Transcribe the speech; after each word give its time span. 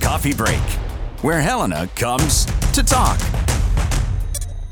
Coffee 0.00 0.34
Break, 0.34 0.60
where 1.22 1.40
Helena 1.40 1.88
comes 1.94 2.44
to 2.72 2.82
talk. 2.82 3.18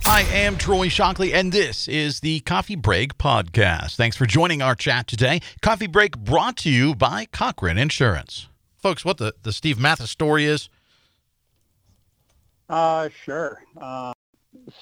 I 0.07 0.27
am 0.33 0.57
Troy 0.57 0.89
Shockley, 0.89 1.33
and 1.33 1.53
this 1.53 1.89
is 1.89 2.21
the 2.21 2.41
Coffee 2.41 2.77
Break 2.77 3.17
Podcast. 3.19 3.97
Thanks 3.97 4.17
for 4.17 4.27
joining 4.27 4.61
our 4.61 4.75
chat 4.75 5.07
today. 5.07 5.41
Coffee 5.63 5.87
Break 5.87 6.19
brought 6.19 6.57
to 6.59 6.71
you 6.71 6.95
by 6.95 7.27
Cochrane 7.33 7.79
Insurance. 7.79 8.49
Folks, 8.77 9.05
what 9.05 9.17
the, 9.17 9.35
the 9.43 9.53
Steve 9.53 9.79
Matthes 9.79 10.11
story 10.11 10.45
is? 10.45 10.69
Uh, 12.69 13.09
sure. 13.25 13.63
Uh, 13.81 14.13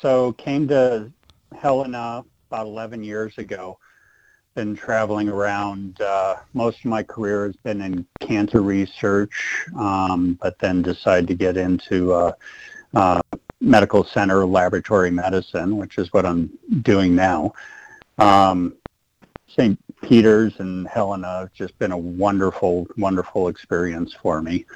so 0.00 0.32
came 0.32 0.66
to 0.68 1.12
Helena 1.56 2.24
about 2.50 2.66
11 2.66 3.04
years 3.04 3.38
ago. 3.38 3.78
Been 4.54 4.76
traveling 4.76 5.28
around. 5.28 6.00
Uh, 6.00 6.36
most 6.52 6.78
of 6.78 6.84
my 6.84 7.02
career 7.02 7.46
has 7.46 7.56
been 7.56 7.80
in 7.80 8.06
cancer 8.20 8.62
research, 8.62 9.66
um, 9.76 10.38
but 10.40 10.60
then 10.60 10.80
decided 10.80 11.26
to 11.26 11.34
get 11.34 11.56
into 11.56 12.12
uh, 12.12 12.32
uh, 12.94 13.20
medical 13.60 14.04
center 14.04 14.46
laboratory 14.46 15.10
medicine, 15.10 15.76
which 15.76 15.98
is 15.98 16.12
what 16.12 16.24
I'm 16.24 16.56
doing 16.82 17.16
now. 17.16 17.52
Um, 18.18 18.76
St. 19.48 19.76
Peter's 20.02 20.54
and 20.60 20.86
Helena 20.86 21.40
have 21.40 21.52
just 21.52 21.76
been 21.80 21.90
a 21.90 21.98
wonderful, 21.98 22.86
wonderful 22.96 23.48
experience 23.48 24.14
for 24.22 24.40
me. 24.40 24.66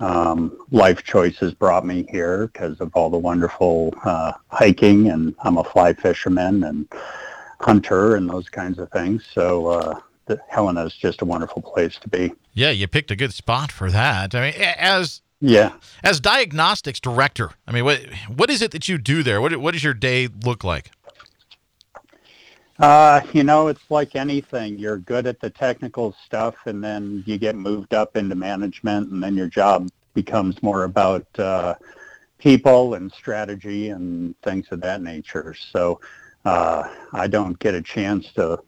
Um, 0.00 0.58
life 0.72 1.04
choices 1.04 1.54
brought 1.54 1.86
me 1.86 2.04
here 2.10 2.48
because 2.48 2.80
of 2.80 2.90
all 2.94 3.10
the 3.10 3.18
wonderful 3.18 3.94
uh, 4.04 4.32
hiking, 4.48 5.08
and 5.08 5.36
I'm 5.44 5.58
a 5.58 5.62
fly 5.62 5.92
fisherman 5.92 6.64
and 6.64 6.88
hunter 7.60 8.16
and 8.16 8.28
those 8.28 8.48
kinds 8.48 8.78
of 8.78 8.90
things. 8.90 9.24
So 9.32 9.68
uh, 9.68 10.00
the, 10.26 10.40
Helena 10.48 10.86
is 10.86 10.94
just 10.94 11.22
a 11.22 11.24
wonderful 11.24 11.62
place 11.62 11.96
to 11.98 12.08
be. 12.08 12.32
Yeah, 12.54 12.70
you 12.70 12.88
picked 12.88 13.10
a 13.10 13.16
good 13.16 13.32
spot 13.32 13.70
for 13.70 13.90
that. 13.90 14.34
I 14.34 14.50
mean, 14.50 14.54
as 14.78 15.22
yeah, 15.40 15.72
as 16.02 16.20
diagnostics 16.20 17.00
director, 17.00 17.52
I 17.66 17.72
mean, 17.72 17.84
what 17.84 18.00
what 18.34 18.50
is 18.50 18.62
it 18.62 18.72
that 18.72 18.88
you 18.88 18.98
do 18.98 19.22
there? 19.22 19.40
What 19.40 19.56
what 19.58 19.72
does 19.72 19.84
your 19.84 19.94
day 19.94 20.28
look 20.44 20.64
like? 20.64 20.90
Uh, 22.78 23.20
you 23.34 23.44
know, 23.44 23.68
it's 23.68 23.90
like 23.90 24.16
anything. 24.16 24.78
You're 24.78 24.96
good 24.96 25.26
at 25.26 25.38
the 25.40 25.50
technical 25.50 26.14
stuff, 26.24 26.54
and 26.64 26.82
then 26.82 27.22
you 27.26 27.36
get 27.36 27.54
moved 27.54 27.92
up 27.92 28.16
into 28.16 28.34
management, 28.34 29.10
and 29.10 29.22
then 29.22 29.36
your 29.36 29.48
job 29.48 29.90
becomes 30.14 30.62
more 30.62 30.84
about 30.84 31.26
uh, 31.38 31.74
people 32.38 32.94
and 32.94 33.12
strategy 33.12 33.90
and 33.90 34.34
things 34.40 34.66
of 34.70 34.80
that 34.80 35.02
nature. 35.02 35.54
So 35.72 36.00
uh, 36.44 36.82
I 37.12 37.26
don't 37.26 37.58
get 37.58 37.74
a 37.74 37.82
chance 37.82 38.32
to 38.34 38.60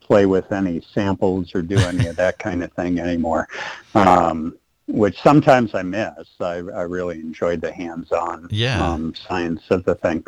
play 0.00 0.26
with 0.26 0.50
any 0.52 0.80
samples 0.94 1.54
or 1.54 1.62
do 1.62 1.78
any 1.78 2.06
of 2.06 2.16
that 2.16 2.38
kind 2.38 2.62
of 2.64 2.72
thing 2.72 2.98
anymore, 2.98 3.46
um, 3.94 4.56
which 4.86 5.20
sometimes 5.20 5.74
I 5.74 5.82
miss. 5.82 6.12
I, 6.40 6.54
I 6.54 6.82
really 6.82 7.20
enjoyed 7.20 7.60
the 7.60 7.72
hands-on 7.72 8.48
Yeah. 8.50 8.82
um, 8.86 9.14
science 9.14 9.62
of 9.70 9.84
the 9.84 9.94
thing. 9.96 10.24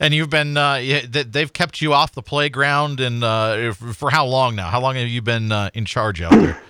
And 0.00 0.12
you've 0.12 0.28
been 0.28 0.56
uh, 0.56 0.82
they've 1.08 1.52
kept 1.52 1.80
you 1.80 1.94
off 1.94 2.12
the 2.12 2.20
playground, 2.20 3.00
and 3.00 3.22
uh, 3.22 3.72
for 3.72 4.10
how 4.10 4.26
long 4.26 4.56
now? 4.56 4.66
How 4.68 4.80
long 4.80 4.96
have 4.96 5.08
you 5.08 5.22
been 5.22 5.52
uh, 5.52 5.70
in 5.72 5.84
charge 5.84 6.20
out 6.20 6.32
there? 6.32 6.60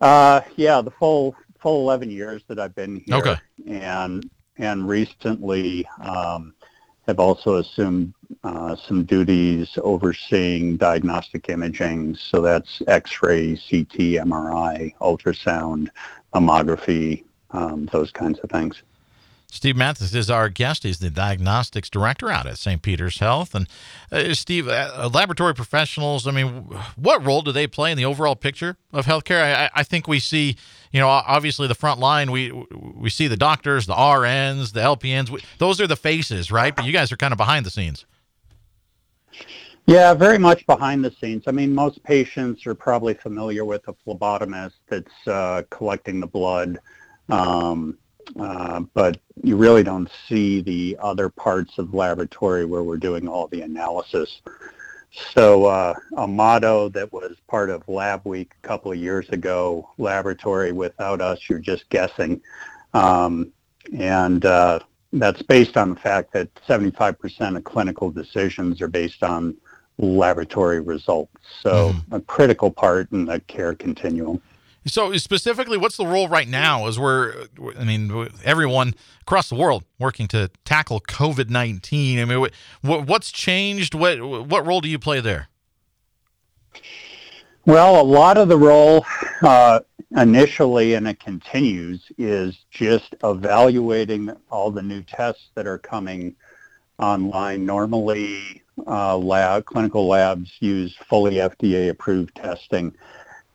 Uh, 0.00 0.40
yeah, 0.56 0.80
the 0.82 0.90
full 0.90 1.34
full 1.60 1.82
11 1.82 2.10
years 2.10 2.42
that 2.48 2.58
I've 2.58 2.74
been 2.74 3.02
here. 3.06 3.16
Okay. 3.16 3.36
And 3.68 4.28
and 4.58 4.88
recently 4.88 5.86
um, 6.00 6.54
have 7.06 7.20
also 7.20 7.56
assumed 7.56 8.12
uh, 8.42 8.74
some 8.76 9.04
duties 9.04 9.78
overseeing 9.82 10.76
diagnostic 10.76 11.48
imaging. 11.48 12.16
So 12.16 12.40
that's 12.40 12.82
X-ray, 12.88 13.54
CT, 13.54 14.24
MRI, 14.26 14.94
ultrasound, 15.00 15.88
mammography, 16.34 17.24
um, 17.52 17.88
those 17.92 18.10
kinds 18.10 18.38
of 18.40 18.50
things. 18.50 18.82
Steve 19.50 19.76
Matthes 19.76 20.14
is 20.14 20.30
our 20.30 20.48
guest. 20.48 20.82
He's 20.82 20.98
the 20.98 21.10
diagnostics 21.10 21.88
director 21.88 22.30
out 22.30 22.46
at 22.46 22.58
St. 22.58 22.82
Peter's 22.82 23.18
Health. 23.18 23.54
And 23.54 23.68
uh, 24.10 24.34
Steve, 24.34 24.68
uh, 24.68 25.08
laboratory 25.12 25.54
professionals, 25.54 26.26
I 26.26 26.32
mean, 26.32 26.48
what 26.96 27.24
role 27.24 27.42
do 27.42 27.52
they 27.52 27.66
play 27.66 27.90
in 27.90 27.96
the 27.96 28.04
overall 28.04 28.36
picture 28.36 28.76
of 28.92 29.06
healthcare? 29.06 29.42
I, 29.42 29.70
I 29.74 29.82
think 29.82 30.08
we 30.08 30.18
see, 30.18 30.56
you 30.92 31.00
know, 31.00 31.08
obviously 31.08 31.68
the 31.68 31.74
front 31.74 32.00
line, 32.00 32.30
we 32.30 32.50
we 32.50 33.08
see 33.08 33.28
the 33.28 33.36
doctors, 33.36 33.86
the 33.86 33.94
RNs, 33.94 34.72
the 34.72 34.80
LPNs. 34.80 35.30
We, 35.30 35.40
those 35.58 35.80
are 35.80 35.86
the 35.86 35.96
faces, 35.96 36.50
right? 36.50 36.74
But 36.74 36.84
you 36.84 36.92
guys 36.92 37.12
are 37.12 37.16
kind 37.16 37.32
of 37.32 37.38
behind 37.38 37.64
the 37.64 37.70
scenes. 37.70 38.04
Yeah, 39.86 40.14
very 40.14 40.38
much 40.38 40.66
behind 40.66 41.04
the 41.04 41.12
scenes. 41.12 41.44
I 41.46 41.52
mean, 41.52 41.72
most 41.72 42.02
patients 42.02 42.66
are 42.66 42.74
probably 42.74 43.14
familiar 43.14 43.64
with 43.64 43.86
a 43.86 43.94
phlebotomist 43.94 44.72
that's 44.88 45.28
uh, 45.28 45.62
collecting 45.70 46.18
the 46.18 46.26
blood. 46.26 46.80
Um, 47.28 47.96
uh, 48.38 48.80
but 48.94 49.18
you 49.42 49.56
really 49.56 49.82
don't 49.82 50.10
see 50.28 50.60
the 50.60 50.96
other 51.00 51.28
parts 51.28 51.78
of 51.78 51.90
the 51.90 51.96
laboratory 51.96 52.64
where 52.64 52.82
we're 52.82 52.96
doing 52.96 53.28
all 53.28 53.46
the 53.48 53.62
analysis. 53.62 54.40
So 55.32 55.64
uh, 55.66 55.94
a 56.16 56.26
motto 56.26 56.88
that 56.90 57.12
was 57.12 57.36
part 57.48 57.70
of 57.70 57.88
Lab 57.88 58.26
Week 58.26 58.52
a 58.62 58.66
couple 58.66 58.92
of 58.92 58.98
years 58.98 59.28
ago, 59.30 59.88
laboratory 59.98 60.72
without 60.72 61.20
us, 61.20 61.48
you're 61.48 61.58
just 61.58 61.88
guessing. 61.88 62.40
Um, 62.92 63.52
and 63.96 64.44
uh, 64.44 64.80
that's 65.12 65.42
based 65.42 65.76
on 65.76 65.90
the 65.90 65.96
fact 66.00 66.32
that 66.32 66.52
75% 66.68 67.56
of 67.56 67.64
clinical 67.64 68.10
decisions 68.10 68.82
are 68.82 68.88
based 68.88 69.22
on 69.22 69.56
laboratory 69.98 70.80
results. 70.80 71.32
So 71.62 71.94
Mhm. 71.94 72.16
a 72.16 72.20
critical 72.20 72.70
part 72.70 73.10
in 73.12 73.24
the 73.24 73.40
care 73.40 73.74
continuum. 73.74 74.42
So 74.86 75.16
specifically, 75.16 75.76
what's 75.76 75.96
the 75.96 76.06
role 76.06 76.28
right 76.28 76.46
now? 76.46 76.86
As 76.86 76.98
we're, 76.98 77.46
I 77.76 77.84
mean, 77.84 78.28
everyone 78.44 78.94
across 79.22 79.48
the 79.48 79.56
world 79.56 79.84
working 79.98 80.28
to 80.28 80.50
tackle 80.64 81.00
COVID 81.00 81.50
nineteen. 81.50 82.20
I 82.20 82.24
mean, 82.24 82.38
what, 82.38 83.06
what's 83.06 83.32
changed? 83.32 83.94
What 83.94 84.22
what 84.22 84.64
role 84.64 84.80
do 84.80 84.88
you 84.88 84.98
play 84.98 85.20
there? 85.20 85.48
Well, 87.64 88.00
a 88.00 88.04
lot 88.04 88.38
of 88.38 88.46
the 88.46 88.56
role 88.56 89.04
uh, 89.42 89.80
initially, 90.16 90.94
and 90.94 91.08
it 91.08 91.18
continues, 91.18 92.12
is 92.16 92.56
just 92.70 93.16
evaluating 93.24 94.30
all 94.52 94.70
the 94.70 94.82
new 94.82 95.02
tests 95.02 95.50
that 95.56 95.66
are 95.66 95.78
coming 95.78 96.36
online. 97.00 97.66
Normally, 97.66 98.62
uh, 98.86 99.16
lab 99.16 99.64
clinical 99.64 100.06
labs 100.06 100.52
use 100.60 100.96
fully 101.08 101.34
FDA-approved 101.36 102.36
testing. 102.36 102.94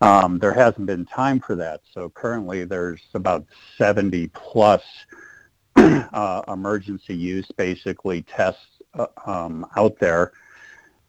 Um, 0.02 0.40
there 0.40 0.54
hasn't 0.54 0.88
been 0.88 1.06
time 1.06 1.40
for 1.40 1.56
that, 1.56 1.82
so 1.94 2.10
currently 2.10 2.66
there's 2.66 3.02
about 3.14 3.46
70 3.78 4.28
plus 4.30 4.84
uh, 5.76 6.42
emergency 6.48 7.16
use, 7.16 7.48
basically 7.56 8.24
tests 8.24 8.82
uh, 8.96 9.06
um, 9.26 9.66
out 9.78 9.98
there. 10.00 10.32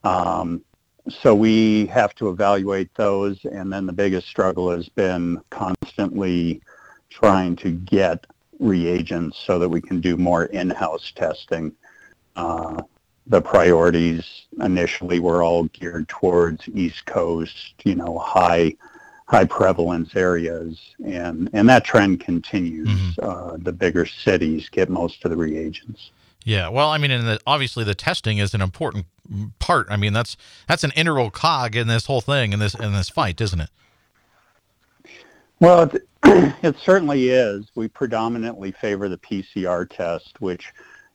Um, 0.04 0.62
so 1.08 1.34
we 1.34 1.86
have 1.86 2.14
to 2.16 2.28
evaluate 2.28 2.94
those, 2.94 3.42
and 3.46 3.72
then 3.72 3.86
the 3.86 3.92
biggest 3.92 4.28
struggle 4.28 4.70
has 4.70 4.88
been 4.90 5.40
constantly 5.50 6.60
trying 7.08 7.56
to 7.56 7.70
get 7.70 8.26
reagents 8.60 9.38
so 9.38 9.58
that 9.58 9.68
we 9.68 9.80
can 9.80 10.00
do 10.00 10.16
more 10.16 10.44
in-house 10.44 11.12
testing. 11.16 11.72
Uh, 12.36 12.82
the 13.26 13.40
priorities 13.40 14.46
initially 14.60 15.20
were 15.20 15.42
all 15.42 15.64
geared 15.64 16.08
towards 16.08 16.68
East 16.68 17.06
Coast, 17.06 17.74
you 17.84 17.94
know, 17.94 18.18
high 18.18 18.74
high 19.26 19.44
prevalence 19.44 20.14
areas, 20.14 20.78
and 21.04 21.48
and 21.52 21.68
that 21.68 21.84
trend 21.84 22.20
continues. 22.20 22.88
Mhm. 22.88 23.14
Uh, 23.22 23.56
the 23.58 23.72
bigger 23.72 24.04
cities 24.04 24.68
get 24.68 24.90
most 24.90 25.24
of 25.24 25.30
the 25.30 25.36
reagents. 25.36 26.10
Yeah, 26.44 26.68
well, 26.68 26.88
I 26.90 26.98
mean, 26.98 27.12
and 27.12 27.26
the, 27.26 27.40
obviously 27.46 27.84
the 27.84 27.94
testing 27.94 28.38
is 28.38 28.52
an 28.52 28.60
important 28.60 29.06
part. 29.60 29.86
I 29.90 29.96
mean, 29.96 30.12
that's 30.12 30.36
that's 30.66 30.84
an 30.84 30.92
integral 30.96 31.30
cog 31.30 31.76
in 31.76 31.86
this 31.86 32.06
whole 32.06 32.20
thing 32.20 32.52
in 32.52 32.58
this 32.58 32.74
in 32.74 32.92
this 32.92 33.08
fight, 33.08 33.40
isn't 33.40 33.60
it? 33.60 33.70
Well, 35.60 35.82
it, 35.82 36.08
it 36.62 36.76
certainly 36.78 37.28
is. 37.28 37.66
We 37.74 37.88
predominantly 37.88 38.72
favor 38.72 39.08
the 39.08 39.18
PCR 39.18 39.88
test, 39.88 40.40
which 40.40 40.72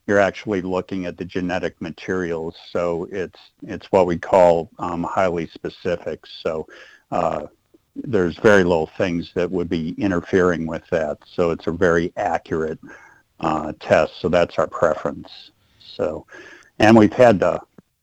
you're 0.08 0.20
actually 0.20 0.62
looking 0.62 1.06
at 1.06 1.18
the 1.18 1.26
genetic 1.26 1.80
materials. 1.82 2.56
So 2.72 3.08
it's 3.12 3.40
it's 3.62 3.92
what 3.92 4.08
we 4.08 4.18
call 4.18 4.72
um, 4.80 5.04
highly 5.04 5.48
specific. 5.48 6.24
So 6.42 6.66
uh, 7.12 7.48
there's 7.96 8.38
very 8.38 8.64
little 8.64 8.90
things 8.98 9.32
that 9.36 9.52
would 9.52 9.70
be 9.70 9.96
interfering 9.98 10.66
with 10.66 10.84
that. 10.92 11.18
So 11.26 11.52
it's 11.52 11.68
a 11.68 11.72
very 11.72 12.14
accurate 12.16 12.80
uh, 13.40 13.74
test. 13.80 14.14
So 14.22 14.30
that's 14.30 14.58
our 14.58 14.68
preference. 14.68 15.52
So, 15.96 16.26
and 16.80 16.96
we've 16.96 17.14
had 17.14 17.40
to, 17.42 17.62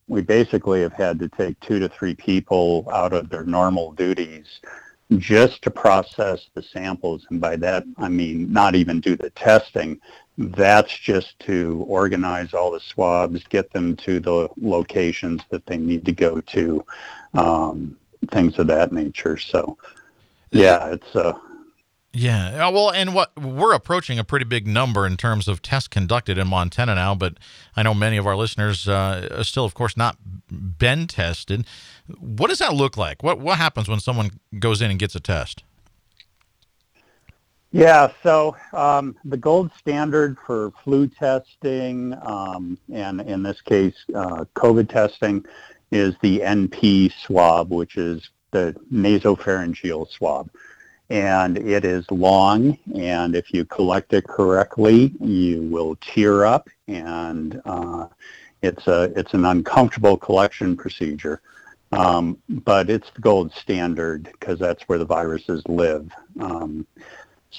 we 0.09 0.21
basically 0.21 0.83
have 0.83 0.93
had 0.93 1.19
to 1.21 1.29
take 1.29 1.59
two 1.61 1.79
to 1.79 1.89
three 1.89 2.15
people 2.15 2.89
out 2.93 3.13
of 3.13 3.31
their 3.31 3.45
normal 3.45 3.93
duties 3.93 4.61
just 5.19 5.63
to 5.63 5.71
process 5.71 6.49
the 6.55 6.63
samples. 6.63 7.27
And 7.31 7.41
by 7.41 7.57
that, 7.57 7.85
I 7.99 8.09
mean 8.09 8.53
not 8.53 8.75
even 8.75 9.01
do 9.01 9.17
the 9.17 9.31
testing. 9.31 10.01
That's 10.37 10.97
just 10.97 11.39
to 11.41 11.85
organize 11.87 12.55
all 12.55 12.73
the 12.73 12.81
swabs, 12.81 13.45
get 13.45 13.73
them 13.73 13.97
to 13.99 14.19
the 14.19 14.49
locations 14.61 15.43
that 15.51 15.67
they 15.67 15.77
need 15.77 16.05
to 16.07 16.13
go 16.13 16.41
to, 16.41 16.85
um, 17.35 17.97
things 18.31 18.59
of 18.59 18.67
that 18.67 18.93
nature. 18.93 19.39
So, 19.39 19.79
yeah, 20.51 20.89
it's 20.89 21.15
uh, 21.15 21.39
yeah. 22.13 22.69
Well, 22.69 22.91
and 22.91 23.13
what 23.13 23.37
we're 23.37 23.75
approaching 23.75 24.19
a 24.21 24.25
pretty 24.25 24.45
big 24.45 24.69
number 24.69 25.05
in 25.05 25.17
terms 25.17 25.49
of 25.49 25.63
tests 25.63 25.89
conducted 25.89 26.39
in 26.39 26.47
Montana 26.47 26.95
now, 26.95 27.15
but 27.15 27.39
I 27.77 27.83
know 27.83 27.93
many 27.93 28.17
of 28.17 28.27
our 28.27 28.37
listeners 28.37 28.89
uh, 28.89 29.43
still, 29.43 29.65
of 29.65 29.75
course, 29.75 29.97
not 29.97 30.17
been 30.49 31.09
tested. 31.09 31.67
What 32.19 32.49
does 32.49 32.61
that 32.61 32.73
look 32.73 32.97
like? 32.97 33.23
What 33.23 33.41
what 33.41 33.59
happens 33.59 33.89
when 33.89 33.99
someone 33.99 34.41
goes 34.59 34.81
in 34.81 34.91
and 34.91 34.99
gets 34.99 35.17
a 35.17 35.21
test? 35.21 35.65
Yeah, 37.75 38.13
so 38.23 38.55
um, 38.73 39.17
the 39.25 39.37
gold 39.37 39.73
standard 39.77 40.39
for 40.47 40.71
flu 40.85 41.09
testing, 41.09 42.17
um, 42.23 42.79
and 42.93 43.21
in 43.23 43.43
this 43.43 43.61
case, 43.63 43.97
uh, 44.15 44.45
COVID 44.55 44.89
testing, 44.89 45.45
is 45.91 46.15
the 46.23 46.39
NP 46.39 47.13
swab, 47.27 47.73
which 47.73 47.97
is 47.97 48.31
the 48.53 48.77
nasopharyngeal 48.93 50.09
swab. 50.09 50.51
And 51.11 51.59
it 51.59 51.85
is 51.85 52.09
long 52.13 52.79
and 52.95 53.35
if 53.35 53.53
you 53.53 53.65
collect 53.65 54.13
it 54.13 54.25
correctly 54.25 55.13
you 55.21 55.63
will 55.63 55.97
tear 55.97 56.47
up 56.47 56.69
and 56.87 57.61
uh, 57.65 58.07
it's 58.63 58.87
a 58.87 59.13
it's 59.17 59.35
an 59.35 59.45
uncomfortable 59.45 60.17
collection 60.17 60.77
procedure. 60.77 61.43
Um, 61.93 62.39
but 62.49 62.89
it's 62.89 63.11
the 63.11 63.21
gold 63.21 63.53
standard 63.53 64.25
because 64.33 64.59
that's 64.59 64.83
where 64.85 64.99
the 64.99 65.05
viruses 65.05 65.63
live. 65.67 66.11
Um, 66.41 66.87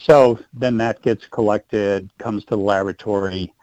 so 0.03 0.39
then 0.53 0.77
that 0.77 1.01
gets 1.01 1.25
collected 1.27 2.09
comes 2.17 2.43
to 2.43 2.51
the 2.51 2.57
laboratory 2.57 3.53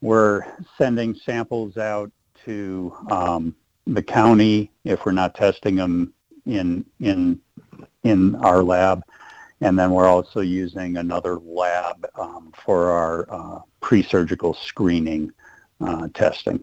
we're 0.00 0.44
sending 0.76 1.14
samples 1.14 1.76
out 1.76 2.10
to 2.44 2.94
um, 3.10 3.54
the 3.86 4.02
county 4.02 4.70
if 4.84 5.04
we're 5.04 5.12
not 5.12 5.34
testing 5.34 5.76
them 5.76 6.12
in 6.46 6.84
in 7.00 7.40
in 8.04 8.34
our 8.36 8.62
lab 8.62 9.02
and 9.60 9.78
then 9.78 9.90
we're 9.90 10.06
also 10.06 10.40
using 10.40 10.96
another 10.96 11.36
lab 11.36 12.06
um, 12.16 12.52
for 12.64 12.90
our 12.90 13.26
uh, 13.30 13.60
pre-surgical 13.80 14.54
screening 14.54 15.32
uh, 15.80 16.08
testing. 16.14 16.62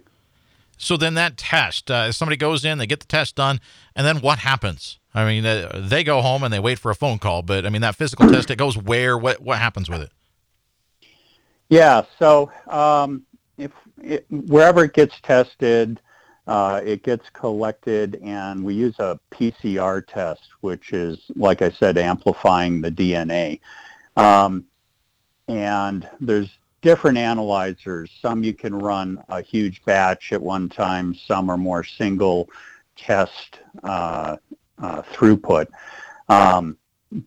So 0.77 0.97
then 0.97 1.13
that 1.15 1.37
test, 1.37 1.89
uh, 1.89 2.11
somebody 2.11 2.37
goes 2.37 2.65
in, 2.65 2.77
they 2.77 2.87
get 2.87 2.99
the 2.99 3.05
test 3.05 3.35
done, 3.35 3.59
and 3.95 4.05
then 4.05 4.17
what 4.17 4.39
happens? 4.39 4.99
I 5.15 5.23
mean, 5.23 5.43
they 5.87 6.03
go 6.03 6.21
home 6.21 6.43
and 6.43 6.53
they 6.53 6.59
wait 6.59 6.77
for 6.77 6.91
a 6.91 6.95
phone 6.95 7.19
call, 7.19 7.41
but 7.41 7.65
I 7.65 7.69
mean, 7.69 7.81
that 7.81 7.95
physical 7.95 8.29
test, 8.29 8.51
it 8.51 8.57
goes 8.57 8.77
where? 8.77 9.17
What 9.17 9.41
what 9.41 9.59
happens 9.59 9.89
with 9.89 10.01
it? 10.01 10.11
Yeah, 11.69 12.03
so 12.19 12.51
um, 12.67 13.25
if 13.57 13.71
it, 14.03 14.25
wherever 14.29 14.83
it 14.83 14.93
gets 14.93 15.19
tested, 15.21 16.01
uh, 16.47 16.81
it 16.83 17.01
gets 17.01 17.29
collected 17.31 18.19
and 18.23 18.63
we 18.63 18.75
use 18.75 18.95
a 18.99 19.17
PCR 19.31 20.05
test, 20.05 20.49
which 20.59 20.91
is, 20.91 21.17
like 21.35 21.61
I 21.61 21.71
said, 21.71 21.97
amplifying 21.97 22.81
the 22.81 22.91
DNA. 22.91 23.61
Um, 24.17 24.65
and 25.47 26.07
there's 26.19 26.49
different 26.81 27.17
analyzers. 27.17 28.11
Some 28.21 28.43
you 28.43 28.53
can 28.53 28.77
run 28.77 29.23
a 29.29 29.41
huge 29.41 29.83
batch 29.85 30.33
at 30.33 30.41
one 30.41 30.69
time. 30.69 31.15
Some 31.15 31.49
are 31.49 31.57
more 31.57 31.83
single 31.83 32.49
test 32.95 33.59
uh, 33.83 34.37
uh, 34.79 35.01
throughput. 35.01 35.67
Um, 36.29 36.77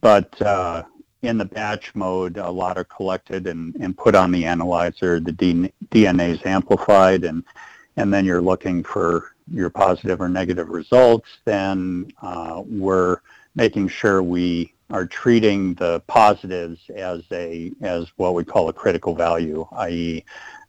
but 0.01 0.41
uh, 0.43 0.85
in 1.23 1.39
the 1.39 1.45
batch 1.45 1.95
mode, 1.95 2.37
a 2.37 2.51
lot 2.51 2.79
are 2.79 2.85
collected 2.85 3.47
and, 3.47 3.75
and 3.77 3.97
put 3.97 4.15
on 4.15 4.31
the 4.33 4.45
analyzer. 4.45 5.21
The 5.21 5.33
DNA 5.33 6.31
is 6.31 6.41
amplified 6.45 7.25
and 7.25 7.45
and 7.97 8.15
then 8.15 8.25
you're 8.25 8.41
looking 8.41 8.85
for 8.85 9.35
your 9.51 9.71
positive 9.71 10.21
or 10.21 10.29
negative 10.29 10.69
results, 10.69 11.29
then 11.45 12.11
uh, 12.23 12.63
we're 12.65 13.19
making 13.57 13.89
sure 13.89 14.23
we 14.23 14.73
are 14.91 15.05
treating 15.05 15.75
the 15.75 16.01
positives 16.07 16.81
as 16.95 17.23
a 17.33 17.73
as 17.83 18.07
what 18.17 18.35
we 18.35 18.45
call 18.45 18.69
a 18.69 18.73
critical 18.73 19.15
value, 19.15 19.67
i.e., 19.79 20.25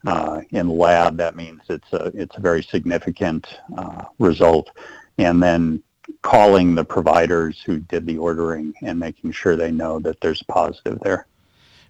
uh, 0.06 0.40
in 0.50 0.68
lab 0.68 1.16
that 1.18 1.36
means 1.36 1.60
it's 1.68 1.92
a 1.92 2.06
it's 2.14 2.36
a 2.36 2.40
very 2.40 2.62
significant 2.62 3.46
uh, 3.76 4.04
result, 4.18 4.70
and 5.18 5.42
then 5.42 5.82
calling 6.22 6.74
the 6.74 6.84
providers 6.84 7.62
who 7.64 7.78
did 7.78 8.06
the 8.06 8.18
ordering 8.18 8.74
and 8.82 8.98
making 8.98 9.32
sure 9.32 9.56
they 9.56 9.70
know 9.70 9.98
that 10.00 10.20
there's 10.20 10.42
positive 10.44 10.98
there. 11.00 11.26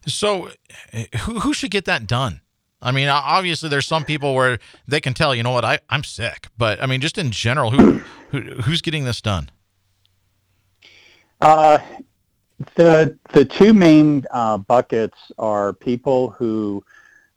So, 0.06 0.50
who 1.20 1.40
who 1.40 1.52
should 1.52 1.70
get 1.70 1.84
that 1.84 2.06
done? 2.06 2.40
I 2.82 2.92
mean, 2.92 3.08
obviously, 3.08 3.68
there's 3.68 3.86
some 3.86 4.04
people 4.04 4.34
where 4.34 4.58
they 4.88 5.00
can 5.00 5.12
tell, 5.12 5.34
you 5.34 5.42
know 5.42 5.50
what, 5.50 5.64
I, 5.64 5.80
I'm 5.90 6.04
sick. 6.04 6.48
But 6.56 6.82
I 6.82 6.86
mean, 6.86 7.00
just 7.00 7.18
in 7.18 7.30
general, 7.30 7.70
who, 7.70 8.00
who 8.30 8.40
who's 8.62 8.80
getting 8.80 9.04
this 9.04 9.20
done? 9.20 9.50
Uh, 11.40 11.78
the 12.74 13.18
the 13.32 13.44
two 13.44 13.74
main 13.74 14.24
uh, 14.30 14.58
buckets 14.58 15.18
are 15.38 15.72
people 15.72 16.30
who 16.30 16.82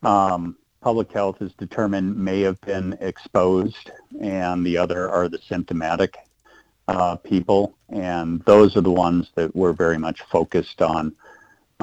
um, 0.04 0.56
public 0.82 1.12
health 1.12 1.40
has 1.40 1.52
determined 1.54 2.18
may 2.18 2.42
have 2.42 2.60
been 2.62 2.98
exposed, 3.00 3.92
and 4.22 4.66
the 4.66 4.78
other 4.78 5.10
are 5.10 5.30
the 5.30 5.40
symptomatic 5.40 6.18
uh, 6.88 7.16
people, 7.18 7.76
and 7.90 8.42
those 8.46 8.76
are 8.76 8.82
the 8.82 8.92
ones 8.92 9.32
that 9.36 9.56
we're 9.56 9.74
very 9.74 9.98
much 9.98 10.22
focused 10.24 10.82
on. 10.82 11.16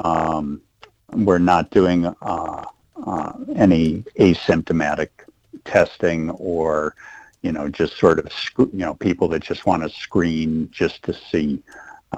Um, 0.05 0.61
we're 1.13 1.39
not 1.39 1.71
doing 1.71 2.07
uh, 2.07 2.65
uh, 3.07 3.33
any 3.57 4.05
asymptomatic 4.19 5.09
testing 5.65 6.31
or 6.31 6.95
you 7.43 7.53
know 7.53 7.69
just 7.69 7.97
sort 7.99 8.19
of 8.19 8.31
you 8.59 8.69
know 8.73 8.95
people 8.95 9.29
that 9.29 9.43
just 9.43 9.67
want 9.67 9.83
to 9.83 9.89
screen 9.89 10.69
just 10.71 11.03
to 11.05 11.15
see 11.15 11.63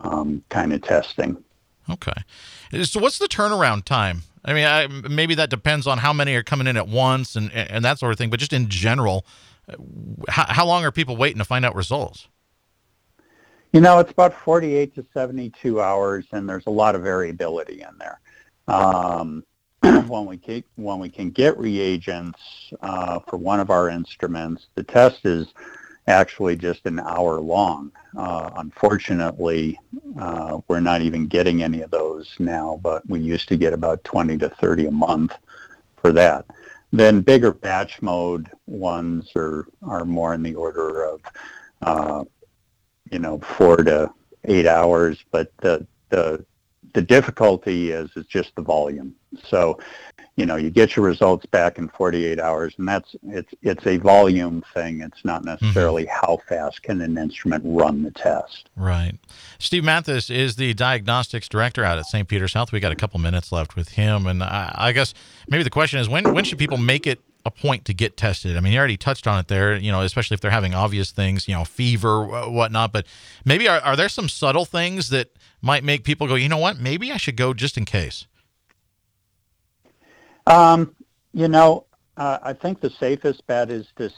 um, 0.02 0.42
kind 0.48 0.72
of 0.72 0.82
testing. 0.82 1.42
Okay, 1.90 2.12
so 2.84 3.00
what's 3.00 3.18
the 3.18 3.28
turnaround 3.28 3.84
time? 3.84 4.22
I 4.44 4.54
mean, 4.54 4.66
I, 4.66 4.86
maybe 4.88 5.36
that 5.36 5.50
depends 5.50 5.86
on 5.86 5.98
how 5.98 6.12
many 6.12 6.34
are 6.34 6.42
coming 6.42 6.66
in 6.66 6.76
at 6.76 6.88
once 6.88 7.36
and 7.36 7.52
and 7.52 7.84
that 7.84 7.98
sort 7.98 8.12
of 8.12 8.18
thing. 8.18 8.30
But 8.30 8.40
just 8.40 8.52
in 8.52 8.68
general, 8.68 9.24
how, 10.28 10.46
how 10.48 10.66
long 10.66 10.84
are 10.84 10.90
people 10.90 11.16
waiting 11.16 11.38
to 11.38 11.44
find 11.44 11.64
out 11.64 11.74
results? 11.74 12.28
You 13.72 13.80
know, 13.80 13.98
it's 14.00 14.12
about 14.12 14.34
48 14.34 14.94
to 14.96 15.06
72 15.14 15.80
hours, 15.80 16.26
and 16.32 16.46
there's 16.46 16.66
a 16.66 16.70
lot 16.70 16.94
of 16.94 17.02
variability 17.02 17.80
in 17.80 17.96
there. 17.98 18.20
Um, 18.68 19.44
when 19.80 20.26
we 20.26 20.36
can, 20.36 20.62
when 20.76 20.98
we 20.98 21.08
can 21.08 21.30
get 21.30 21.58
reagents 21.58 22.38
uh, 22.82 23.20
for 23.20 23.38
one 23.38 23.60
of 23.60 23.70
our 23.70 23.88
instruments, 23.88 24.66
the 24.74 24.82
test 24.82 25.24
is 25.24 25.54
actually 26.06 26.54
just 26.54 26.84
an 26.84 27.00
hour 27.00 27.40
long. 27.40 27.90
Uh, 28.14 28.50
unfortunately, 28.56 29.80
uh, 30.20 30.58
we're 30.68 30.80
not 30.80 31.00
even 31.00 31.26
getting 31.26 31.62
any 31.62 31.80
of 31.80 31.90
those 31.90 32.34
now, 32.38 32.78
but 32.82 33.08
we 33.08 33.20
used 33.20 33.48
to 33.48 33.56
get 33.56 33.72
about 33.72 34.04
20 34.04 34.36
to 34.36 34.50
30 34.50 34.86
a 34.86 34.90
month 34.90 35.34
for 35.96 36.12
that. 36.12 36.44
Then 36.92 37.22
bigger 37.22 37.52
batch 37.52 38.02
mode 38.02 38.50
ones 38.66 39.30
are, 39.34 39.66
are 39.82 40.04
more 40.04 40.34
in 40.34 40.42
the 40.42 40.56
order 40.56 41.04
of, 41.04 41.20
uh, 41.80 42.24
you 43.12 43.18
know, 43.18 43.38
four 43.40 43.76
to 43.76 44.10
eight 44.44 44.66
hours, 44.66 45.18
but 45.30 45.52
the, 45.58 45.86
the 46.08 46.44
the 46.94 47.02
difficulty 47.02 47.90
is 47.90 48.10
is 48.16 48.26
just 48.26 48.54
the 48.56 48.62
volume. 48.62 49.14
So, 49.44 49.78
you 50.36 50.44
know, 50.44 50.56
you 50.56 50.70
get 50.70 50.94
your 50.94 51.06
results 51.06 51.46
back 51.46 51.78
in 51.78 51.88
48 51.88 52.38
hours, 52.38 52.74
and 52.78 52.88
that's 52.88 53.14
it's 53.28 53.52
it's 53.62 53.86
a 53.86 53.96
volume 53.98 54.62
thing. 54.74 55.00
It's 55.00 55.24
not 55.24 55.44
necessarily 55.44 56.04
mm-hmm. 56.04 56.26
how 56.26 56.38
fast 56.48 56.82
can 56.82 57.00
an 57.00 57.16
instrument 57.16 57.62
run 57.66 58.02
the 58.02 58.10
test. 58.10 58.68
Right. 58.76 59.14
Steve 59.58 59.84
Matthes 59.84 60.28
is 60.28 60.56
the 60.56 60.74
diagnostics 60.74 61.48
director 61.48 61.84
out 61.84 61.98
at 61.98 62.06
St. 62.06 62.28
Peter's 62.28 62.54
Health. 62.54 62.72
We 62.72 62.80
got 62.80 62.92
a 62.92 62.96
couple 62.96 63.20
minutes 63.20 63.52
left 63.52 63.76
with 63.76 63.90
him, 63.90 64.26
and 64.26 64.42
I, 64.42 64.74
I 64.74 64.92
guess 64.92 65.14
maybe 65.48 65.62
the 65.62 65.70
question 65.70 66.00
is 66.00 66.08
when 66.08 66.32
when 66.34 66.44
should 66.44 66.58
people 66.58 66.78
make 66.78 67.06
it 67.06 67.20
a 67.44 67.50
point 67.50 67.84
to 67.86 67.94
get 67.94 68.16
tested? 68.16 68.56
I 68.56 68.60
mean, 68.60 68.72
you 68.72 68.78
already 68.78 68.96
touched 68.96 69.26
on 69.26 69.38
it 69.38 69.48
there, 69.48 69.76
you 69.76 69.90
know, 69.92 70.02
especially 70.02 70.34
if 70.34 70.40
they're 70.40 70.50
having 70.50 70.74
obvious 70.74 71.10
things, 71.10 71.48
you 71.48 71.54
know, 71.54 71.64
fever, 71.64 72.24
whatnot. 72.48 72.92
But 72.92 73.06
maybe 73.44 73.68
are, 73.68 73.80
are 73.80 73.96
there 73.96 74.08
some 74.08 74.28
subtle 74.28 74.64
things 74.64 75.10
that 75.10 75.30
might 75.60 75.84
make 75.84 76.04
people 76.04 76.26
go, 76.26 76.34
you 76.34 76.48
know 76.48 76.58
what, 76.58 76.78
maybe 76.78 77.12
I 77.12 77.16
should 77.16 77.36
go 77.36 77.54
just 77.54 77.76
in 77.76 77.84
case? 77.84 78.26
Um, 80.46 80.94
you 81.32 81.48
know, 81.48 81.86
uh, 82.16 82.38
I 82.42 82.52
think 82.52 82.80
the 82.80 82.90
safest 82.90 83.46
bet 83.46 83.70
is 83.70 83.86
to 83.96 84.10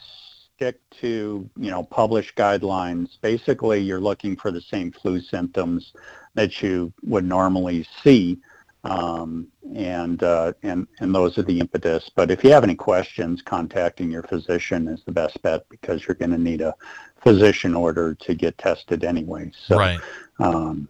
stick 0.57 0.81
to, 1.01 1.49
you 1.57 1.71
know, 1.71 1.83
published 1.83 2.37
guidelines. 2.37 3.09
Basically, 3.21 3.81
you're 3.81 4.01
looking 4.01 4.37
for 4.37 4.51
the 4.51 4.61
same 4.61 4.93
flu 4.93 5.21
symptoms 5.21 5.93
that 6.35 6.63
you 6.63 6.93
would 7.03 7.25
normally 7.25 7.87
see. 8.03 8.39
Um, 8.85 9.49
and, 9.75 10.23
uh, 10.23 10.53
and, 10.63 10.87
and 11.01 11.15
those 11.15 11.39
are 11.39 11.43
the 11.43 11.59
impetus. 11.59 12.11
But 12.15 12.31
if 12.31 12.45
you 12.45 12.51
have 12.51 12.65
any 12.65 12.75
questions, 12.75 13.43
contacting 13.43 14.11
your 14.11 14.23
physician 14.23 14.89
is 14.89 15.03
the 15.05 15.13
best 15.13 15.41
bet 15.43 15.67
because 15.71 16.07
you're 16.07 16.15
going 16.15 16.33
to 16.33 16.39
need 16.39 16.61
a 16.61 16.75
physician 17.23 17.75
order 17.75 18.15
to 18.15 18.35
get 18.35 18.59
tested 18.59 19.05
anyway. 19.05 19.51
So, 19.67 19.79
right. 19.79 20.01
Um, 20.39 20.89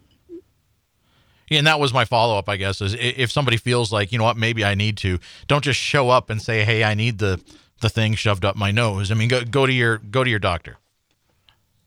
and 1.51 1.67
that 1.67 1.79
was 1.79 1.93
my 1.93 2.05
follow 2.05 2.37
up, 2.37 2.49
I 2.49 2.57
guess, 2.57 2.81
is 2.81 2.97
if 2.99 3.31
somebody 3.31 3.57
feels 3.57 3.93
like, 3.93 4.11
you 4.11 4.19
know 4.19 4.25
what, 4.25 4.37
maybe 4.37 4.65
I 4.65 4.75
need 4.75 4.97
to, 4.99 5.21
don't 5.47 5.63
just 5.63 5.79
show 5.79 6.11
up 6.11 6.31
and 6.31 6.43
say, 6.43 6.65
hey, 6.65 6.83
I 6.83 6.95
need 6.95 7.19
the 7.19 7.41
the 7.81 7.91
thing 7.91 8.15
shoved 8.15 8.45
up 8.45 8.57
my 8.57 8.71
nose. 8.71 9.11
I 9.11 9.15
mean, 9.15 9.29
go 9.29 9.45
go 9.45 9.67
to 9.67 9.73
your 9.73 9.99
go 9.99 10.25
to 10.25 10.31
your 10.31 10.39
doctor. 10.39 10.79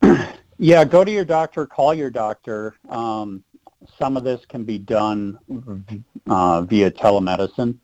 Yeah, 0.59 0.85
go 0.85 1.03
to 1.03 1.11
your 1.11 1.23
doctor. 1.23 1.67
Call 1.67 1.93
your 1.93 2.09
doctor. 2.09 2.73
Um, 2.89 3.43
some 3.97 4.17
of 4.17 4.23
this 4.23 4.45
can 4.45 4.63
be 4.63 4.77
done 4.77 5.39
uh, 6.27 6.61
via 6.61 6.91
telemedicine, 6.91 7.77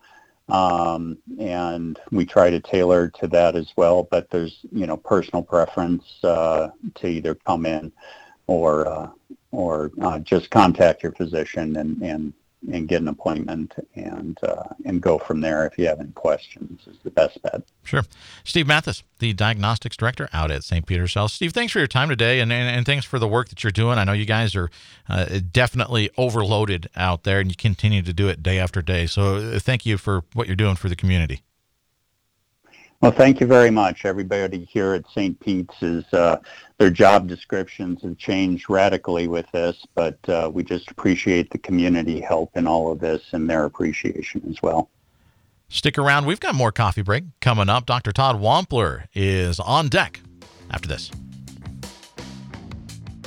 um, 0.50 1.18
and 1.40 2.00
we 2.12 2.26
try 2.26 2.50
to 2.50 2.60
tailor 2.60 3.10
to 3.10 3.28
that 3.28 3.56
as 3.56 3.72
well. 3.76 4.08
But 4.10 4.30
there's 4.30 4.60
you 4.72 4.86
know 4.86 4.98
personal 4.98 5.44
preference 5.44 6.04
uh, 6.24 6.70
to 6.96 7.08
either 7.08 7.36
come 7.36 7.66
in 7.66 7.92
or 8.48 8.88
uh, 8.88 9.10
or 9.52 9.92
uh, 10.02 10.20
just 10.20 10.50
contact 10.50 11.04
your 11.04 11.12
physician 11.14 11.78
and, 11.78 12.02
and 12.02 12.34
and 12.72 12.88
get 12.88 13.02
an 13.02 13.08
appointment 13.08 13.74
and 13.96 14.38
uh, 14.44 14.64
and 14.86 15.02
go 15.02 15.18
from 15.18 15.42
there 15.42 15.66
if 15.66 15.78
you 15.78 15.86
have 15.86 16.00
any 16.00 16.12
questions 16.12 16.82
is 16.88 16.98
the 17.04 17.12
best 17.12 17.42
bet. 17.42 17.64
Sure. 17.84 18.04
Steve 18.44 18.68
Matthes, 18.68 19.04
the 19.20 19.34
diagnostics 19.34 19.98
director 19.98 20.30
out 20.34 20.52
at 20.52 20.64
St. 20.64 20.86
Peter's 20.86 21.14
Health. 21.14 21.32
Steve, 21.32 21.54
thanks 21.54 21.74
for 21.74 21.80
your 21.80 21.88
time 21.88 22.10
today 22.10 22.40
and, 22.40 22.52
and, 22.52 22.76
and 22.76 22.86
thanks 22.86 23.06
for 23.06 23.20
the 23.20 23.28
work 23.28 23.50
that 23.50 23.64
you're 23.64 23.72
doing. 23.72 23.98
I 23.98 24.04
know 24.04 24.14
you 24.14 24.26
guys 24.26 24.56
are 24.56 24.70
uh, 25.10 25.40
definitely 25.52 26.10
overloaded 26.18 26.90
out 26.96 27.24
there 27.24 27.40
and 27.40 27.50
you 27.50 27.56
continue 27.56 28.02
to 28.02 28.14
do 28.14 28.30
it 28.30 28.42
day 28.42 28.60
after 28.60 28.82
day. 28.82 29.08
So 29.08 29.36
uh, 29.36 29.60
thank 29.60 29.86
you 29.86 29.98
for 29.98 30.24
what 30.34 30.48
you're 30.48 30.56
doing 30.56 30.76
for 30.76 30.90
the 30.90 30.96
community. 30.96 31.44
Well, 33.04 33.12
thank 33.12 33.42
you 33.42 33.48
very 33.48 33.70
much. 33.70 34.06
Everybody 34.06 34.64
here 34.64 34.94
at 34.94 35.04
St. 35.10 35.38
Pete's 35.42 35.76
is 35.84 36.06
uh, 36.14 36.38
their 36.78 36.90
job 36.90 37.28
descriptions 37.28 38.02
have 38.02 38.18
changed 38.18 38.70
radically 38.70 39.28
with 39.28 39.46
this, 39.52 39.86
but 39.94 40.18
uh, 40.30 40.50
we 40.54 40.64
just 40.64 40.90
appreciate 40.90 41.50
the 41.50 41.58
community 41.58 42.22
help 42.22 42.56
in 42.56 42.66
all 42.66 42.94
of 42.94 43.02
this 43.02 43.22
and 43.34 43.50
their 43.50 43.66
appreciation 43.66 44.42
as 44.50 44.62
well. 44.64 44.90
Stick 45.68 45.98
around. 45.98 46.26
We've 46.26 46.40
got 46.40 46.56
more 46.56 46.72
coffee 46.72 47.02
break 47.02 47.26
coming 47.42 47.68
up. 47.68 47.86
Dr. 47.86 48.14
Todd 48.14 48.40
Wampler 48.40 49.08
is 49.14 49.60
on 49.60 49.90
deck 49.90 50.22
after 50.72 50.88
this. 50.88 51.12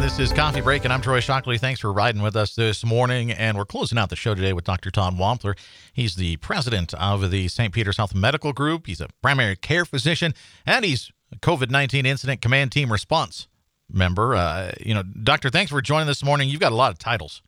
This 0.00 0.20
is 0.20 0.32
Coffee 0.32 0.60
Break, 0.60 0.84
and 0.84 0.92
I'm 0.92 1.00
Troy 1.00 1.18
Shockley. 1.18 1.58
Thanks 1.58 1.80
for 1.80 1.92
riding 1.92 2.22
with 2.22 2.36
us 2.36 2.54
this 2.54 2.84
morning. 2.84 3.32
And 3.32 3.58
we're 3.58 3.64
closing 3.64 3.98
out 3.98 4.10
the 4.10 4.16
show 4.16 4.32
today 4.32 4.52
with 4.52 4.64
Dr. 4.64 4.92
Todd 4.92 5.18
Wampler. 5.18 5.58
He's 5.92 6.14
the 6.14 6.36
president 6.36 6.94
of 6.94 7.30
the 7.32 7.48
St. 7.48 7.74
Peter's 7.74 7.96
Health 7.96 8.14
Medical 8.14 8.52
Group. 8.52 8.86
He's 8.86 9.00
a 9.00 9.08
primary 9.20 9.56
care 9.56 9.84
physician, 9.84 10.34
and 10.64 10.84
he's 10.84 11.10
a 11.32 11.36
COVID 11.36 11.70
19 11.70 12.06
Incident 12.06 12.40
Command 12.40 12.70
Team 12.70 12.92
Response 12.92 13.48
member. 13.92 14.36
Uh, 14.36 14.72
you 14.80 14.94
know, 14.94 15.02
Doctor, 15.02 15.50
thanks 15.50 15.72
for 15.72 15.82
joining 15.82 16.06
this 16.06 16.22
morning. 16.22 16.48
You've 16.48 16.60
got 16.60 16.72
a 16.72 16.76
lot 16.76 16.92
of 16.92 16.98
titles. 16.98 17.42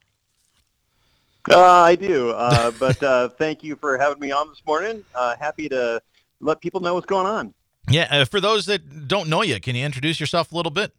Uh, 1.49 1.61
I 1.61 1.95
do, 1.95 2.31
uh, 2.31 2.71
but 2.81 3.01
uh, 3.03 3.29
thank 3.29 3.63
you 3.63 3.77
for 3.77 3.97
having 3.97 4.19
me 4.19 4.33
on 4.33 4.49
this 4.49 4.63
morning. 4.67 5.05
Uh, 5.15 5.37
happy 5.37 5.69
to 5.69 6.03
let 6.41 6.61
people 6.61 6.81
know 6.81 6.95
what's 6.95 7.07
going 7.07 7.27
on. 7.27 7.55
Yeah, 7.89 8.09
uh, 8.11 8.25
for 8.25 8.41
those 8.41 8.67
that 8.67 9.09
don't 9.09 9.29
know 9.29 9.43
you, 9.43 9.61
can 9.61 9.77
you 9.77 9.87
introduce 9.87 10.19
yourself 10.19 10.53
a 10.53 10.57
little 10.57 10.73
bit? 10.73 10.93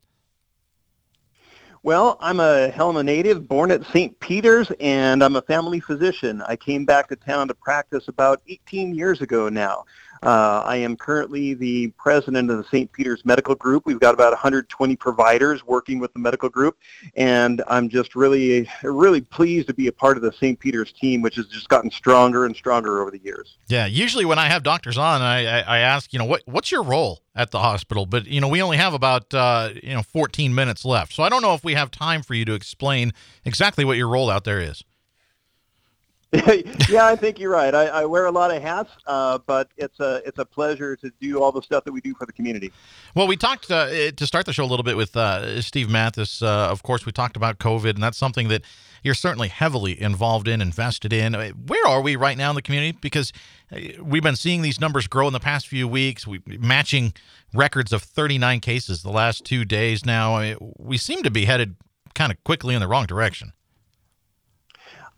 Well, 1.83 2.17
I'm 2.21 2.39
a 2.39 2.67
Helena 2.69 3.01
native, 3.01 3.47
born 3.47 3.71
at 3.71 3.83
St. 3.87 4.19
Peter's, 4.19 4.71
and 4.79 5.23
I'm 5.23 5.35
a 5.35 5.41
family 5.41 5.79
physician. 5.79 6.43
I 6.47 6.55
came 6.55 6.85
back 6.85 7.07
to 7.07 7.15
town 7.15 7.47
to 7.47 7.55
practice 7.55 8.07
about 8.07 8.39
18 8.47 8.93
years 8.93 9.21
ago 9.21 9.49
now. 9.49 9.85
Uh, 10.23 10.61
I 10.63 10.75
am 10.77 10.95
currently 10.95 11.55
the 11.55 11.87
president 11.97 12.51
of 12.51 12.57
the 12.57 12.63
St. 12.65 12.91
Peter's 12.91 13.25
Medical 13.25 13.55
Group. 13.55 13.87
We've 13.87 13.99
got 13.99 14.13
about 14.13 14.31
120 14.31 14.95
providers 14.95 15.65
working 15.65 15.97
with 15.99 16.13
the 16.13 16.19
medical 16.19 16.47
group, 16.47 16.77
and 17.15 17.63
I'm 17.67 17.89
just 17.89 18.15
really, 18.15 18.69
really 18.83 19.21
pleased 19.21 19.67
to 19.67 19.73
be 19.73 19.87
a 19.87 19.91
part 19.91 20.17
of 20.17 20.23
the 20.23 20.31
St. 20.31 20.59
Peter's 20.59 20.91
team, 20.91 21.23
which 21.23 21.35
has 21.37 21.47
just 21.47 21.69
gotten 21.69 21.89
stronger 21.89 22.45
and 22.45 22.55
stronger 22.55 23.01
over 23.01 23.09
the 23.09 23.19
years. 23.23 23.57
Yeah, 23.67 23.87
usually 23.87 24.25
when 24.25 24.37
I 24.37 24.47
have 24.47 24.61
doctors 24.61 24.97
on, 24.97 25.23
I, 25.23 25.45
I, 25.45 25.59
I 25.61 25.77
ask, 25.79 26.13
you 26.13 26.19
know, 26.19 26.25
what 26.25 26.43
what's 26.45 26.71
your 26.71 26.83
role 26.83 27.21
at 27.33 27.49
the 27.49 27.59
hospital? 27.59 28.05
But 28.05 28.27
you 28.27 28.41
know, 28.41 28.47
we 28.47 28.61
only 28.61 28.77
have 28.77 28.93
about 28.93 29.33
uh, 29.33 29.69
you 29.81 29.93
know 29.93 30.03
14 30.03 30.53
minutes 30.53 30.85
left, 30.85 31.13
so 31.13 31.23
I 31.23 31.29
don't 31.29 31.41
know 31.41 31.55
if 31.55 31.63
we 31.63 31.73
have 31.73 31.89
time 31.89 32.21
for 32.21 32.35
you 32.35 32.45
to 32.45 32.53
explain 32.53 33.11
exactly 33.43 33.83
what 33.85 33.97
your 33.97 34.07
role 34.07 34.29
out 34.29 34.43
there 34.43 34.59
is. 34.59 34.83
yeah, 36.89 37.05
I 37.05 37.17
think 37.17 37.39
you're 37.39 37.51
right. 37.51 37.75
I, 37.75 37.87
I 37.87 38.05
wear 38.05 38.25
a 38.25 38.31
lot 38.31 38.55
of 38.55 38.61
hats, 38.61 38.91
uh, 39.05 39.39
but 39.45 39.67
it's 39.75 39.99
a 39.99 40.21
it's 40.25 40.39
a 40.39 40.45
pleasure 40.45 40.95
to 40.95 41.11
do 41.19 41.43
all 41.43 41.51
the 41.51 41.61
stuff 41.61 41.83
that 41.83 41.91
we 41.91 41.99
do 41.99 42.13
for 42.13 42.25
the 42.25 42.31
community. 42.31 42.71
Well, 43.15 43.27
we 43.27 43.35
talked 43.35 43.69
uh, 43.69 44.11
to 44.11 44.25
start 44.25 44.45
the 44.45 44.53
show 44.53 44.63
a 44.63 44.65
little 44.65 44.83
bit 44.83 44.95
with 44.95 45.17
uh, 45.17 45.61
Steve 45.61 45.89
Matthes. 45.89 46.41
Uh, 46.41 46.69
of 46.69 46.83
course, 46.83 47.05
we 47.05 47.11
talked 47.11 47.35
about 47.35 47.59
COVID, 47.59 47.95
and 47.95 48.03
that's 48.03 48.17
something 48.17 48.47
that 48.47 48.61
you're 49.03 49.13
certainly 49.13 49.49
heavily 49.49 50.01
involved 50.01 50.47
in, 50.47 50.61
invested 50.61 51.11
in. 51.11 51.35
Uh, 51.35 51.49
where 51.49 51.85
are 51.85 52.01
we 52.01 52.15
right 52.15 52.37
now 52.37 52.49
in 52.49 52.55
the 52.55 52.61
community? 52.61 52.97
Because 53.01 53.33
uh, 53.69 53.79
we've 54.01 54.23
been 54.23 54.37
seeing 54.37 54.61
these 54.61 54.79
numbers 54.79 55.07
grow 55.07 55.27
in 55.27 55.33
the 55.33 55.39
past 55.41 55.67
few 55.67 55.85
weeks. 55.85 56.25
We 56.25 56.41
matching 56.45 57.13
records 57.53 57.91
of 57.91 58.03
39 58.03 58.61
cases 58.61 59.03
the 59.03 59.11
last 59.11 59.43
two 59.43 59.65
days. 59.65 60.05
Now 60.05 60.55
we 60.79 60.97
seem 60.97 61.23
to 61.23 61.31
be 61.31 61.43
headed 61.43 61.75
kind 62.13 62.31
of 62.31 62.41
quickly 62.45 62.73
in 62.73 62.79
the 62.79 62.87
wrong 62.87 63.05
direction. 63.05 63.51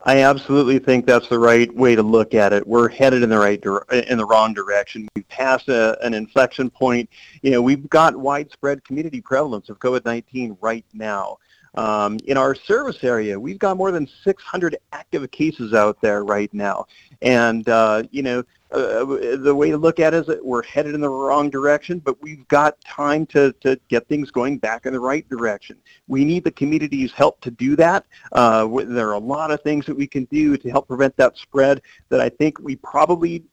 I 0.06 0.24
absolutely 0.24 0.80
think 0.80 1.06
that's 1.06 1.30
the 1.30 1.40
right 1.40 1.74
way 1.74 1.96
to 1.96 2.04
look 2.04 2.34
at 2.34 2.52
it. 2.52 2.68
We're 2.68 2.90
headed 2.90 3.24
in 3.24 3.30
the 3.30 3.38
right 3.38 3.64
in 4.10 4.18
the 4.18 4.26
wrong 4.26 4.54
direction. 4.54 5.08
We've 5.16 5.28
passed 5.30 5.70
a, 5.70 5.98
an 6.06 6.14
inflection 6.14 6.70
point. 6.70 7.10
You 7.42 7.52
know, 7.52 7.62
we've 7.62 7.90
got 7.90 8.16
widespread 8.16 8.84
community 8.84 9.22
prevalence 9.22 9.70
of 9.70 9.80
COVID-19 9.80 10.58
right 10.60 10.86
now. 10.94 11.38
Um, 11.76 12.20
in 12.26 12.38
our 12.38 12.54
service 12.54 13.04
area, 13.04 13.40
we've 13.40 13.58
got 13.58 13.78
more 13.78 13.92
than 13.92 14.08
600 14.24 14.78
active 14.92 15.32
cases 15.32 15.74
out 15.74 16.00
there 16.02 16.24
right 16.24 16.54
now. 16.54 16.86
And, 17.22 17.68
uh, 17.68 18.04
you 18.12 18.22
know, 18.22 18.44
uh, 18.74 19.36
the 19.38 19.54
way 19.56 19.70
to 19.70 19.78
look 19.78 20.00
at 20.00 20.14
it 20.14 20.22
is 20.22 20.26
that 20.26 20.44
we're 20.44 20.64
headed 20.64 20.96
in 20.96 21.02
the 21.02 21.10
wrong 21.10 21.50
direction, 21.50 22.00
but 22.00 22.20
we've 22.24 22.48
got 22.48 22.80
time 22.82 23.26
to, 23.28 23.54
to 23.62 23.80
get 23.88 24.08
things 24.08 24.32
going 24.32 24.58
back 24.58 24.86
in 24.88 24.94
the 24.94 25.00
right 25.00 25.28
direction. 25.30 25.78
We 26.08 26.26
need 26.26 26.44
the 26.44 26.52
community's 26.52 27.12
help 27.12 27.40
to 27.42 27.52
do 27.52 27.76
that. 27.76 28.06
Uh, 28.32 28.68
there 28.86 29.10
are 29.10 29.14
a 29.14 29.20
lot 29.20 29.52
of 29.52 29.62
things 29.62 29.86
that 29.86 29.96
we 29.96 30.08
can 30.08 30.26
do 30.26 30.58
to 30.58 30.70
help 30.72 30.88
prevent 30.88 31.16
that 31.18 31.38
spread 31.38 31.82
that 32.10 32.20
I 32.20 32.30
think 32.30 32.60
we 32.60 32.76
probably 32.78 33.44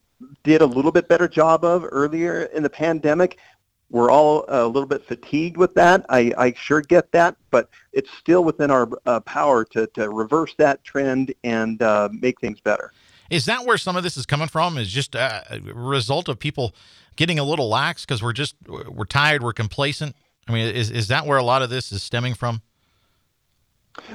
did 0.43 0.62
a 0.62 0.67
little 0.67 0.93
bit 0.93 1.07
better 1.07 1.29
job 1.29 1.65
of 1.65 1.85
earlier 1.91 2.45
in 2.55 2.62
the 2.62 2.71
pandemic. 2.71 3.39
We're 3.91 4.11
all 4.11 4.45
a 4.49 4.67
little 4.67 4.89
bit 4.89 5.05
fatigued 5.05 5.57
with 5.57 5.75
that. 5.75 6.07
I, 6.09 6.33
I 6.39 6.53
sure 6.55 6.81
get 6.81 7.11
that, 7.12 7.37
but 7.50 7.69
it's 7.93 8.11
still 8.19 8.45
within 8.45 8.71
our 8.71 8.89
uh, 9.05 9.21
power 9.21 9.65
to, 9.67 9.87
to 9.89 10.09
reverse 10.09 10.55
that 10.59 10.83
trend 10.85 11.35
and 11.45 11.83
uh, 11.83 12.09
make 12.12 12.41
things 12.41 12.61
better. 12.61 12.93
Is 13.31 13.47
that 13.47 13.65
where 13.65 13.79
some 13.79 13.97
of 13.97 14.03
this 14.03 14.17
is 14.17 14.27
coming 14.27 14.49
from? 14.49 14.77
Is 14.77 14.91
just 14.91 15.15
a 15.15 15.61
result 15.63 16.29
of 16.29 16.39
people 16.39 16.75
getting 17.17 17.39
a 17.39 17.45
little 17.45 17.69
lax 17.69 18.05
because 18.05 18.23
we're 18.23 18.33
just 18.33 18.57
we're 18.67 19.05
tired, 19.05 19.43
we're 19.43 19.53
complacent? 19.53 20.17
I 20.49 20.53
mean, 20.53 20.75
is 20.75 20.91
is 20.91 21.09
that 21.09 21.27
where 21.27 21.39
a 21.39 21.45
lot 21.45 21.63
of 21.63 21.71
this 21.71 21.93
is 21.93 22.03
stemming 22.03 22.35
from? 22.35 22.63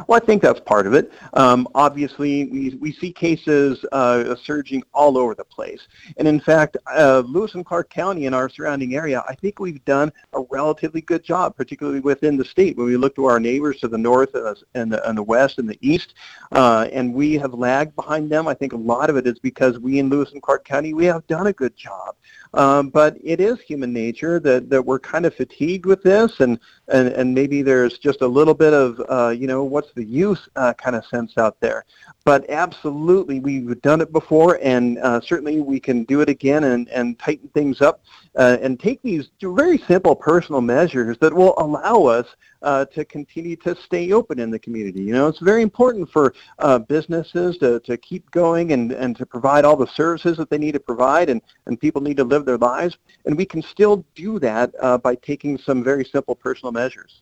Well, 0.07 0.19
I 0.21 0.25
think 0.25 0.41
that's 0.41 0.59
part 0.59 0.87
of 0.87 0.93
it. 0.93 1.11
Um, 1.33 1.67
obviously, 1.75 2.45
we, 2.45 2.75
we 2.79 2.93
see 2.93 3.11
cases 3.11 3.83
uh, 3.91 4.35
surging 4.43 4.83
all 4.93 5.17
over 5.17 5.35
the 5.35 5.43
place. 5.43 5.81
And 6.17 6.27
in 6.27 6.39
fact, 6.39 6.77
uh, 6.95 7.23
Lewis 7.25 7.55
and 7.55 7.65
Clark 7.65 7.89
County 7.89 8.25
and 8.25 8.35
our 8.35 8.49
surrounding 8.49 8.95
area, 8.95 9.23
I 9.27 9.35
think 9.35 9.59
we've 9.59 9.83
done 9.85 10.11
a 10.33 10.41
relatively 10.49 11.01
good 11.01 11.23
job, 11.23 11.55
particularly 11.55 11.99
within 11.99 12.37
the 12.37 12.45
state. 12.45 12.77
When 12.77 12.87
we 12.87 12.97
look 12.97 13.15
to 13.15 13.25
our 13.25 13.39
neighbors 13.39 13.79
to 13.81 13.87
the 13.87 13.97
north 13.97 14.33
uh, 14.35 14.55
and, 14.73 14.91
the, 14.91 15.07
and 15.07 15.17
the 15.17 15.23
west 15.23 15.57
and 15.57 15.69
the 15.69 15.77
east, 15.81 16.13
uh, 16.51 16.87
and 16.91 17.13
we 17.13 17.33
have 17.33 17.53
lagged 17.53 17.95
behind 17.95 18.29
them, 18.29 18.47
I 18.47 18.53
think 18.53 18.73
a 18.73 18.77
lot 18.77 19.09
of 19.09 19.17
it 19.17 19.27
is 19.27 19.39
because 19.39 19.79
we 19.79 19.99
in 19.99 20.09
Lewis 20.09 20.31
and 20.31 20.41
Clark 20.41 20.65
County, 20.65 20.93
we 20.93 21.05
have 21.05 21.25
done 21.27 21.47
a 21.47 21.53
good 21.53 21.75
job. 21.75 22.15
Um, 22.55 22.89
but 22.89 23.17
it 23.23 23.39
is 23.39 23.59
human 23.61 23.91
nature 23.91 24.39
that, 24.39 24.69
that 24.69 24.81
we're 24.81 24.99
kind 24.99 25.25
of 25.25 25.35
fatigued 25.35 25.85
with 25.85 26.01
this, 26.01 26.39
and, 26.39 26.57
and, 26.87 27.09
and 27.09 27.35
maybe 27.35 27.61
there's 27.61 27.97
just 27.99 28.21
a 28.21 28.27
little 28.27 28.53
bit 28.53 28.73
of, 28.73 29.01
uh, 29.09 29.29
you 29.29 29.45
know, 29.45 29.63
what's 29.63 29.91
the 29.93 30.03
use 30.03 30.47
uh, 30.55 30.73
kind 30.73 30.95
of 30.95 31.05
sense 31.05 31.37
out 31.37 31.59
there. 31.59 31.83
But 32.23 32.49
absolutely, 32.49 33.39
we've 33.39 33.79
done 33.81 34.01
it 34.01 34.11
before, 34.11 34.57
and 34.63 34.97
uh, 34.99 35.19
certainly 35.21 35.59
we 35.59 35.79
can 35.79 36.05
do 36.05 36.21
it 36.21 36.29
again 36.29 36.63
and, 36.63 36.87
and 36.89 37.19
tighten 37.19 37.49
things 37.49 37.81
up 37.81 38.01
uh, 38.35 38.57
and 38.61 38.79
take 38.79 39.01
these 39.01 39.29
very 39.41 39.77
simple 39.77 40.15
personal 40.15 40.61
measures 40.61 41.17
that 41.19 41.33
will 41.33 41.53
allow 41.57 42.05
us 42.05 42.25
uh, 42.61 42.85
to 42.85 43.05
continue 43.05 43.55
to 43.57 43.75
stay 43.75 44.11
open 44.11 44.39
in 44.39 44.49
the 44.49 44.57
community. 44.57 45.01
You 45.01 45.13
know, 45.13 45.27
it's 45.27 45.39
very 45.39 45.61
important 45.61 46.09
for 46.09 46.33
uh, 46.59 46.79
businesses 46.79 47.57
to, 47.59 47.79
to 47.81 47.97
keep 47.97 48.29
going 48.31 48.71
and, 48.71 48.91
and 48.91 49.15
to 49.17 49.25
provide 49.25 49.65
all 49.65 49.75
the 49.75 49.87
services 49.87 50.37
that 50.37 50.49
they 50.49 50.57
need 50.57 50.73
to 50.73 50.79
provide, 50.79 51.29
and, 51.29 51.41
and 51.67 51.79
people 51.79 52.01
need 52.01 52.17
to 52.17 52.23
live 52.23 52.44
their 52.45 52.57
lives. 52.57 52.97
And 53.25 53.37
we 53.37 53.45
can 53.45 53.61
still 53.61 54.05
do 54.15 54.39
that 54.39 54.73
uh, 54.81 54.97
by 54.97 55.15
taking 55.15 55.57
some 55.57 55.83
very 55.83 56.05
simple 56.05 56.35
personal 56.35 56.71
measures. 56.71 57.21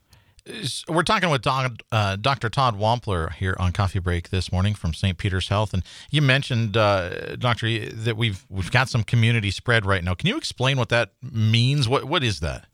We're 0.89 1.03
talking 1.03 1.29
with 1.29 1.47
uh, 1.47 2.17
Dr. 2.17 2.49
Todd 2.49 2.77
Wampler 2.77 3.31
here 3.31 3.55
on 3.59 3.71
Coffee 3.71 3.99
Break 3.99 4.29
this 4.29 4.51
morning 4.51 4.73
from 4.73 4.93
St. 4.93 5.17
Peter's 5.17 5.47
Health, 5.47 5.73
and 5.73 5.83
you 6.11 6.21
mentioned, 6.21 6.75
uh, 6.75 7.37
Doctor, 7.37 7.87
that 7.89 8.17
we've 8.17 8.45
we've 8.49 8.69
got 8.69 8.89
some 8.89 9.05
community 9.05 9.51
spread 9.51 9.85
right 9.85 10.03
now. 10.03 10.13
Can 10.13 10.27
you 10.27 10.35
explain 10.35 10.77
what 10.77 10.89
that 10.89 11.13
means? 11.21 11.87
What 11.87 12.05
what 12.05 12.25
is 12.25 12.41
that? 12.41 12.65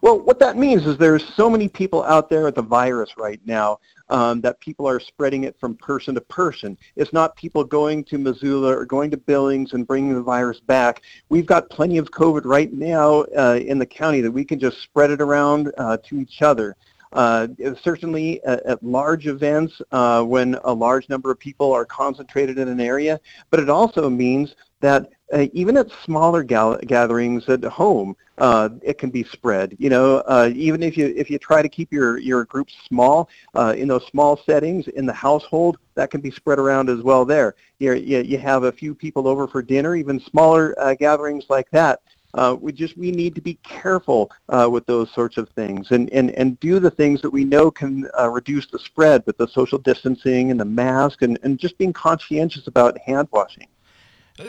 Well, 0.00 0.20
what 0.20 0.38
that 0.38 0.56
means 0.56 0.86
is 0.86 0.98
there's 0.98 1.24
so 1.34 1.50
many 1.50 1.68
people 1.68 2.04
out 2.04 2.30
there 2.30 2.44
with 2.44 2.54
the 2.54 2.62
virus 2.62 3.10
right 3.16 3.40
now 3.44 3.80
um, 4.10 4.40
that 4.40 4.60
people 4.60 4.88
are 4.88 5.00
spreading 5.00 5.44
it 5.44 5.56
from 5.58 5.74
person 5.76 6.14
to 6.14 6.20
person. 6.20 6.76
It's 6.96 7.12
not 7.12 7.36
people 7.36 7.64
going 7.64 8.04
to 8.04 8.18
Missoula 8.18 8.76
or 8.76 8.84
going 8.84 9.10
to 9.10 9.16
Billings 9.16 9.72
and 9.72 9.86
bringing 9.86 10.14
the 10.14 10.22
virus 10.22 10.60
back. 10.60 11.02
We've 11.28 11.46
got 11.46 11.70
plenty 11.70 11.98
of 11.98 12.10
COVID 12.10 12.42
right 12.44 12.72
now 12.72 13.24
uh, 13.36 13.58
in 13.64 13.78
the 13.78 13.86
county 13.86 14.20
that 14.20 14.30
we 14.30 14.44
can 14.44 14.58
just 14.58 14.82
spread 14.82 15.10
it 15.10 15.20
around 15.20 15.72
uh, 15.78 15.98
to 16.08 16.20
each 16.20 16.42
other. 16.42 16.76
Uh, 17.10 17.48
certainly 17.82 18.42
at, 18.44 18.60
at, 18.66 18.82
large 18.82 19.26
events 19.26 19.80
uh, 19.92 20.22
when 20.22 20.56
a 20.64 20.72
large 20.72 21.08
number 21.08 21.30
of 21.30 21.38
people 21.38 21.72
are 21.72 21.86
concentrated 21.86 22.58
in 22.58 22.68
an 22.68 22.80
area, 22.80 23.18
but 23.50 23.60
it 23.60 23.70
also 23.70 24.10
means 24.10 24.54
that 24.80 25.08
uh, 25.32 25.46
even 25.52 25.76
at 25.76 25.90
smaller 26.04 26.42
gal- 26.42 26.78
gatherings 26.78 27.48
at 27.48 27.62
home, 27.64 28.16
uh, 28.38 28.70
it 28.82 28.98
can 28.98 29.10
be 29.10 29.24
spread. 29.24 29.76
You 29.78 29.90
know, 29.90 30.18
uh, 30.26 30.50
even 30.54 30.82
if 30.82 30.96
you 30.96 31.12
if 31.16 31.28
you 31.28 31.38
try 31.38 31.60
to 31.60 31.68
keep 31.68 31.92
your 31.92 32.18
your 32.18 32.44
group 32.44 32.68
small 32.86 33.28
uh, 33.54 33.74
in 33.76 33.88
those 33.88 34.06
small 34.06 34.40
settings 34.46 34.88
in 34.88 35.06
the 35.06 35.12
household, 35.12 35.78
that 35.96 36.10
can 36.10 36.20
be 36.20 36.30
spread 36.30 36.58
around 36.58 36.88
as 36.88 37.02
well. 37.02 37.24
There, 37.24 37.54
you 37.78 37.94
you 37.94 38.38
have 38.38 38.62
a 38.62 38.72
few 38.72 38.94
people 38.94 39.28
over 39.28 39.46
for 39.46 39.62
dinner, 39.62 39.96
even 39.96 40.20
smaller 40.20 40.74
uh, 40.78 40.94
gatherings 40.94 41.44
like 41.48 41.70
that. 41.72 42.00
Uh, 42.34 42.54
we 42.60 42.72
just 42.72 42.96
we 42.96 43.10
need 43.10 43.34
to 43.34 43.40
be 43.40 43.58
careful 43.62 44.30
with 44.70 44.86
those 44.86 45.12
sorts 45.14 45.38
of 45.38 45.48
things 45.50 45.90
and, 45.90 46.10
and, 46.10 46.30
and 46.32 46.60
do 46.60 46.78
the 46.78 46.90
things 46.90 47.22
that 47.22 47.30
we 47.30 47.42
know 47.42 47.70
can 47.70 48.06
reduce 48.30 48.66
the 48.66 48.78
spread 48.78 49.22
with 49.26 49.36
the 49.38 49.48
social 49.48 49.78
distancing 49.78 50.50
and 50.50 50.60
the 50.60 50.64
mask 50.64 51.22
and, 51.22 51.38
and 51.42 51.58
just 51.58 51.76
being 51.78 51.92
conscientious 51.92 52.66
about 52.66 52.98
hand 52.98 53.26
washing. 53.32 53.66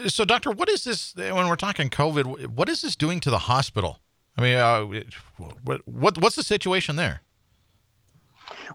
So, 0.07 0.25
doctor, 0.25 0.51
what 0.51 0.69
is 0.69 0.83
this 0.83 1.15
when 1.15 1.47
we're 1.47 1.55
talking 1.55 1.89
COVID? 1.89 2.47
What 2.47 2.69
is 2.69 2.81
this 2.81 2.95
doing 2.95 3.19
to 3.21 3.29
the 3.29 3.39
hospital? 3.39 3.99
I 4.37 4.41
mean, 4.41 4.57
uh, 4.57 4.85
what, 5.63 5.87
what 5.87 6.17
what's 6.17 6.35
the 6.35 6.43
situation 6.43 6.95
there? 6.95 7.21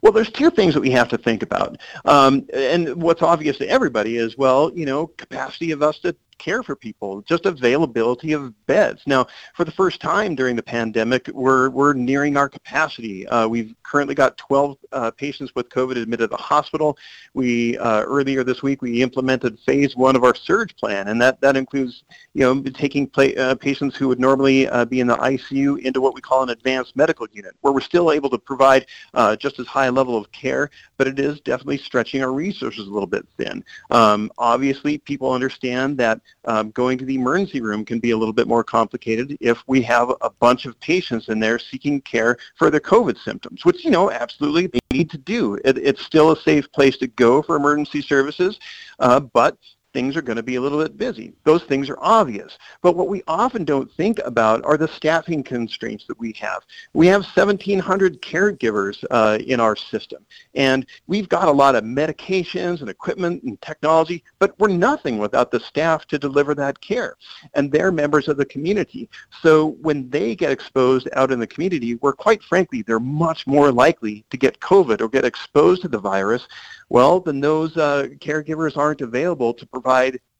Well, 0.02 0.12
there's 0.12 0.30
two 0.30 0.50
things 0.50 0.74
that 0.74 0.80
we 0.80 0.90
have 0.90 1.08
to 1.08 1.18
think 1.18 1.42
about. 1.42 1.78
Um, 2.04 2.46
and 2.52 3.00
what's 3.02 3.22
obvious 3.22 3.58
to 3.58 3.68
everybody 3.68 4.16
is, 4.16 4.36
well, 4.36 4.72
you 4.74 4.86
know, 4.86 5.06
capacity 5.06 5.70
of 5.70 5.82
us 5.82 5.98
to 6.00 6.14
care 6.38 6.62
for 6.62 6.76
people, 6.76 7.22
just 7.22 7.46
availability 7.46 8.32
of 8.32 8.54
beds. 8.66 9.02
Now, 9.06 9.26
for 9.54 9.64
the 9.64 9.72
first 9.72 10.00
time 10.00 10.34
during 10.34 10.56
the 10.56 10.62
pandemic, 10.62 11.28
we're, 11.28 11.70
we're 11.70 11.92
nearing 11.92 12.36
our 12.36 12.48
capacity. 12.48 13.26
Uh, 13.28 13.46
we've 13.48 13.74
currently 13.82 14.14
got 14.14 14.36
12 14.38 14.76
uh, 14.92 15.10
patients 15.12 15.54
with 15.54 15.68
COVID 15.68 15.96
admitted 15.96 16.30
to 16.30 16.36
the 16.36 16.42
hospital. 16.42 16.96
We 17.34 17.76
uh, 17.78 18.02
earlier 18.02 18.44
this 18.44 18.62
week 18.62 18.82
we 18.82 19.02
implemented 19.02 19.58
phase 19.60 19.96
one 19.96 20.16
of 20.16 20.24
our 20.24 20.34
surge 20.34 20.76
plan, 20.76 21.08
and 21.08 21.20
that, 21.20 21.40
that 21.40 21.56
includes 21.56 22.04
you 22.34 22.42
know 22.42 22.60
taking 22.62 23.10
uh, 23.16 23.54
patients 23.56 23.96
who 23.96 24.08
would 24.08 24.20
normally 24.20 24.68
uh, 24.68 24.84
be 24.84 25.00
in 25.00 25.06
the 25.06 25.16
ICU 25.16 25.78
into 25.80 26.00
what 26.00 26.14
we 26.14 26.20
call 26.20 26.42
an 26.42 26.50
advanced 26.50 26.96
medical 26.96 27.26
unit, 27.32 27.54
where 27.60 27.72
we're 27.72 27.80
still 27.80 28.12
able 28.12 28.30
to 28.30 28.38
provide 28.38 28.86
uh, 29.14 29.36
just 29.36 29.58
as 29.58 29.66
high 29.66 29.86
a 29.86 29.92
level 29.92 30.16
of 30.16 30.30
care, 30.32 30.70
but 30.96 31.06
it 31.06 31.18
is 31.18 31.40
definitely 31.40 31.78
stretching 31.78 32.22
our 32.22 32.32
resources 32.32 32.86
a 32.86 32.90
little 32.90 33.06
bit 33.06 33.26
thin. 33.36 33.64
Um, 33.90 34.30
obviously, 34.38 34.98
people 34.98 35.32
understand 35.32 35.98
that 35.98 36.20
um, 36.46 36.70
going 36.70 36.98
to 36.98 37.04
the 37.04 37.14
emergency 37.14 37.60
room 37.60 37.84
can 37.84 37.98
be 37.98 38.10
a 38.10 38.16
little 38.16 38.32
bit 38.32 38.48
more 38.48 38.64
complicated 38.64 39.36
if 39.40 39.62
we 39.66 39.82
have 39.82 40.10
a 40.20 40.30
bunch 40.30 40.66
of 40.66 40.78
patients 40.80 41.28
in 41.28 41.38
there 41.40 41.58
seeking 41.58 42.00
care 42.00 42.36
for 42.56 42.70
their 42.70 42.80
COVID 42.80 43.18
symptoms, 43.18 43.64
which, 43.64 43.84
you 43.84 43.90
know, 43.90 44.10
absolutely 44.10 44.66
they 44.66 44.80
need 44.92 45.10
to 45.10 45.18
do. 45.18 45.58
It, 45.64 45.78
it's 45.78 46.04
still 46.04 46.32
a 46.32 46.40
safe 46.40 46.70
place 46.72 46.96
to 46.98 47.06
go 47.06 47.42
for 47.42 47.56
emergency 47.56 48.02
services, 48.02 48.58
uh, 48.98 49.20
but 49.20 49.56
things 49.94 50.16
are 50.16 50.22
going 50.22 50.36
to 50.36 50.42
be 50.42 50.56
a 50.56 50.60
little 50.60 50.82
bit 50.82 50.98
busy. 50.98 51.32
Those 51.44 51.62
things 51.62 51.88
are 51.88 51.98
obvious. 52.00 52.58
But 52.82 52.96
what 52.96 53.08
we 53.08 53.22
often 53.26 53.64
don't 53.64 53.90
think 53.92 54.18
about 54.26 54.62
are 54.64 54.76
the 54.76 54.88
staffing 54.88 55.42
constraints 55.42 56.06
that 56.08 56.18
we 56.18 56.32
have. 56.32 56.62
We 56.92 57.06
have 57.06 57.22
1,700 57.22 58.20
caregivers 58.20 59.02
uh, 59.10 59.38
in 59.46 59.60
our 59.60 59.76
system, 59.76 60.26
and 60.54 60.84
we've 61.06 61.28
got 61.28 61.48
a 61.48 61.52
lot 61.52 61.76
of 61.76 61.84
medications 61.84 62.80
and 62.80 62.90
equipment 62.90 63.44
and 63.44 63.60
technology, 63.62 64.24
but 64.40 64.58
we're 64.58 64.68
nothing 64.68 65.18
without 65.18 65.50
the 65.50 65.60
staff 65.60 66.06
to 66.08 66.18
deliver 66.18 66.54
that 66.56 66.80
care. 66.80 67.16
And 67.54 67.70
they're 67.70 67.92
members 67.92 68.26
of 68.26 68.36
the 68.36 68.44
community. 68.44 69.08
So 69.40 69.76
when 69.80 70.10
they 70.10 70.34
get 70.34 70.50
exposed 70.50 71.08
out 71.12 71.30
in 71.30 71.38
the 71.38 71.46
community, 71.46 71.92
where 71.94 72.12
quite 72.12 72.42
frankly, 72.42 72.82
they're 72.82 72.98
much 72.98 73.46
more 73.46 73.70
likely 73.70 74.24
to 74.30 74.36
get 74.36 74.58
COVID 74.58 75.00
or 75.00 75.08
get 75.08 75.24
exposed 75.24 75.82
to 75.82 75.88
the 75.88 75.98
virus, 75.98 76.48
well, 76.88 77.20
then 77.20 77.40
those 77.40 77.76
uh, 77.76 78.08
caregivers 78.18 78.76
aren't 78.76 79.00
available 79.00 79.54
to 79.54 79.66
provide 79.66 79.83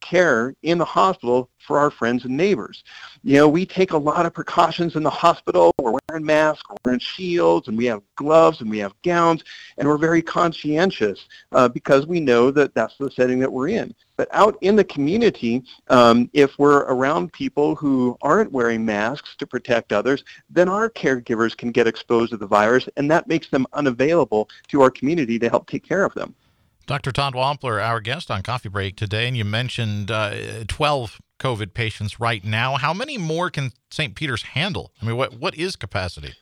care 0.05 0.55
in 0.63 0.77
the 0.77 0.85
hospital 0.85 1.49
for 1.67 1.79
our 1.79 1.91
friends 1.91 2.25
and 2.25 2.37
neighbors. 2.37 2.85
You 3.23 3.39
know, 3.39 3.49
we 3.49 3.65
take 3.65 3.93
a 3.93 3.97
lot 3.97 4.27
of 4.27 4.35
precautions 4.35 4.97
in 4.97 5.03
the 5.03 5.11
hospital. 5.11 5.73
We're 5.81 5.99
wearing 6.09 6.27
masks, 6.27 6.65
we're 6.69 6.77
wearing 6.85 7.01
shields, 7.01 7.69
and 7.69 7.79
we 7.79 7.87
have 7.87 8.03
gloves, 8.17 8.61
and 8.61 8.69
we 8.69 8.79
have 8.79 8.93
gowns, 9.03 9.43
and 9.79 9.89
we're 9.89 9.97
very 9.97 10.21
conscientious 10.21 11.27
uh, 11.53 11.69
because 11.69 12.07
we 12.07 12.21
know 12.21 12.51
that 12.51 12.75
that's 12.75 12.97
the 12.99 13.11
setting 13.11 13.39
that 13.41 13.51
we're 13.51 13.69
in. 13.69 13.95
But 14.17 14.29
out 14.31 14.59
in 14.61 14.77
the 14.77 14.85
community, 14.85 15.65
um, 15.89 16.31
if 16.35 16.59
we're 16.59 16.85
around 16.85 17.33
people 17.33 17.75
who 17.75 18.17
aren't 18.21 18.53
wearing 18.53 18.85
masks 18.85 19.35
to 19.39 19.47
protect 19.47 19.93
others, 19.93 20.23
then 20.51 20.69
our 20.69 20.91
caregivers 20.91 21.57
can 21.57 21.73
get 21.73 21.87
exposed 21.87 22.31
to 22.33 22.37
the 22.37 22.47
virus, 22.47 22.89
and 22.97 23.11
that 23.11 23.27
makes 23.27 23.49
them 23.49 23.67
unavailable 23.73 24.49
to 24.69 24.83
our 24.83 24.91
community 24.91 25.39
to 25.39 25.49
help 25.49 25.67
take 25.67 25.83
care 25.83 26.05
of 26.05 26.15
them. 26.15 26.35
Dr. 26.87 27.13
Todd 27.13 27.35
Wampler, 27.35 27.83
our 27.83 28.01
guest 28.01 28.31
on 28.31 28.43
Coffee 28.43 28.69
Break 28.69 28.97
today, 28.97 29.27
and 29.27 29.37
you 29.37 29.45
mentioned 29.45 30.11
uh, 30.11 30.65
12 30.69 31.21
COVID 31.41 31.73
patients 31.75 32.21
right 32.21 32.45
now. 32.45 32.77
How 32.77 32.93
many 32.93 33.17
more 33.17 33.51
can 33.51 33.73
St. 33.91 34.15
Peter's 34.15 34.43
handle? 34.43 34.93
I 35.01 35.07
mean, 35.07 35.17
what 35.17 35.39
what 35.39 35.55
is 35.55 35.77
capacity? 35.77 36.35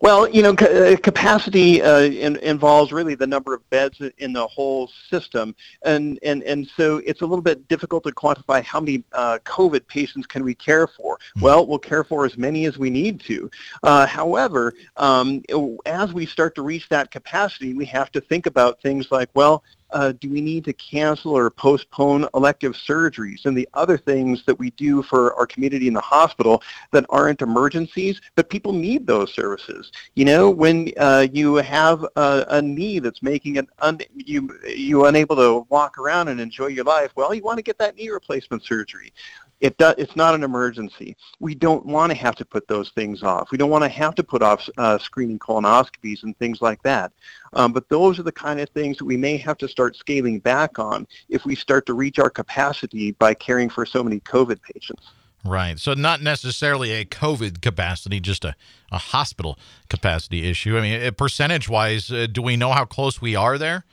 Well, 0.00 0.28
you 0.28 0.42
know, 0.42 0.52
uh, 0.54 0.96
capacity 0.96 1.80
uh, 1.80 2.00
in, 2.00 2.36
involves 2.38 2.92
really 2.92 3.14
the 3.14 3.26
number 3.26 3.54
of 3.54 3.68
beds 3.70 4.00
in 4.18 4.32
the 4.32 4.46
whole 4.46 4.90
system, 5.08 5.54
and 5.84 6.18
and 6.24 6.42
and 6.42 6.66
so 6.76 6.98
it's 7.06 7.20
a 7.20 7.26
little 7.26 7.42
bit 7.42 7.68
difficult 7.68 8.02
to 8.04 8.12
quantify 8.12 8.62
how 8.64 8.80
many 8.80 9.04
uh, 9.12 9.38
COVID 9.44 9.86
patients 9.86 10.26
can 10.26 10.42
we 10.42 10.54
care 10.54 10.88
for. 10.88 11.16
Mm-hmm. 11.16 11.40
Well, 11.40 11.66
we'll 11.66 11.78
care 11.78 12.02
for 12.02 12.24
as 12.24 12.36
many 12.36 12.66
as 12.66 12.78
we 12.78 12.90
need 12.90 13.20
to. 13.20 13.48
Uh, 13.84 14.06
however, 14.06 14.74
um, 14.96 15.42
as 15.86 16.12
we 16.12 16.26
start 16.26 16.56
to 16.56 16.62
reach 16.62 16.88
that 16.88 17.12
capacity, 17.12 17.74
we 17.74 17.84
have 17.86 18.10
to 18.12 18.20
think 18.20 18.46
about 18.46 18.82
things 18.82 19.12
like, 19.12 19.30
well, 19.34 19.62
uh, 19.92 20.12
do 20.12 20.30
we 20.30 20.40
need 20.40 20.64
to 20.64 20.72
cancel 20.72 21.36
or 21.36 21.50
postpone 21.50 22.26
elective 22.34 22.72
surgeries 22.72 23.44
and 23.44 23.56
the 23.56 23.68
other 23.74 23.98
things 23.98 24.44
that 24.46 24.58
we 24.58 24.70
do 24.72 25.02
for 25.02 25.34
our 25.34 25.46
community 25.46 25.88
in 25.88 25.94
the 25.94 26.00
hospital 26.00 26.62
that 26.90 27.04
aren't 27.08 27.42
emergencies, 27.42 28.20
but 28.34 28.48
people 28.48 28.72
need 28.72 29.06
those 29.06 29.32
services. 29.32 29.92
You 30.14 30.24
know, 30.24 30.50
when 30.50 30.90
uh, 30.98 31.26
you 31.32 31.56
have 31.56 32.04
a, 32.16 32.44
a, 32.48 32.62
knee 32.62 33.00
that's 33.00 33.22
making 33.22 33.56
it 33.56 33.66
un- 33.80 34.00
you 34.14 34.48
you 34.66 35.06
unable 35.06 35.36
to 35.36 35.66
walk 35.68 35.98
around 35.98 36.28
and 36.28 36.40
enjoy 36.40 36.68
your 36.68 36.84
life, 36.84 37.10
well, 37.16 37.34
you 37.34 37.42
want 37.42 37.58
to 37.58 37.62
get 37.62 37.78
that 37.78 37.96
knee 37.96 38.08
replacement 38.08 38.64
surgery. 38.64 39.12
It 39.62 39.78
do, 39.78 39.94
it's 39.96 40.16
not 40.16 40.34
an 40.34 40.42
emergency. 40.42 41.16
We 41.38 41.54
don't 41.54 41.86
want 41.86 42.10
to 42.10 42.18
have 42.18 42.34
to 42.36 42.44
put 42.44 42.66
those 42.66 42.90
things 42.90 43.22
off. 43.22 43.52
We 43.52 43.58
don't 43.58 43.70
want 43.70 43.84
to 43.84 43.88
have 43.88 44.16
to 44.16 44.24
put 44.24 44.42
off 44.42 44.68
uh, 44.76 44.98
screening 44.98 45.38
colonoscopies 45.38 46.24
and 46.24 46.36
things 46.36 46.60
like 46.60 46.82
that. 46.82 47.12
Um, 47.52 47.72
but 47.72 47.88
those 47.88 48.18
are 48.18 48.24
the 48.24 48.32
kind 48.32 48.58
of 48.58 48.68
things 48.70 48.98
that 48.98 49.04
we 49.04 49.16
may 49.16 49.36
have 49.36 49.56
to 49.58 49.68
start 49.68 49.94
scaling 49.94 50.40
back 50.40 50.80
on 50.80 51.06
if 51.28 51.44
we 51.44 51.54
start 51.54 51.86
to 51.86 51.94
reach 51.94 52.18
our 52.18 52.28
capacity 52.28 53.12
by 53.12 53.34
caring 53.34 53.70
for 53.70 53.86
so 53.86 54.02
many 54.02 54.18
COVID 54.20 54.58
patients. 54.74 55.12
Right. 55.44 55.78
So 55.78 55.94
not 55.94 56.22
necessarily 56.22 56.90
a 56.92 57.04
COVID 57.04 57.62
capacity, 57.62 58.18
just 58.18 58.44
a, 58.44 58.56
a 58.90 58.98
hospital 58.98 59.58
capacity 59.88 60.48
issue. 60.48 60.76
I 60.76 60.80
mean, 60.80 61.14
percentage 61.14 61.68
wise, 61.68 62.10
uh, 62.10 62.26
do 62.30 62.42
we 62.42 62.56
know 62.56 62.72
how 62.72 62.84
close 62.84 63.20
we 63.20 63.36
are 63.36 63.58
there? 63.58 63.84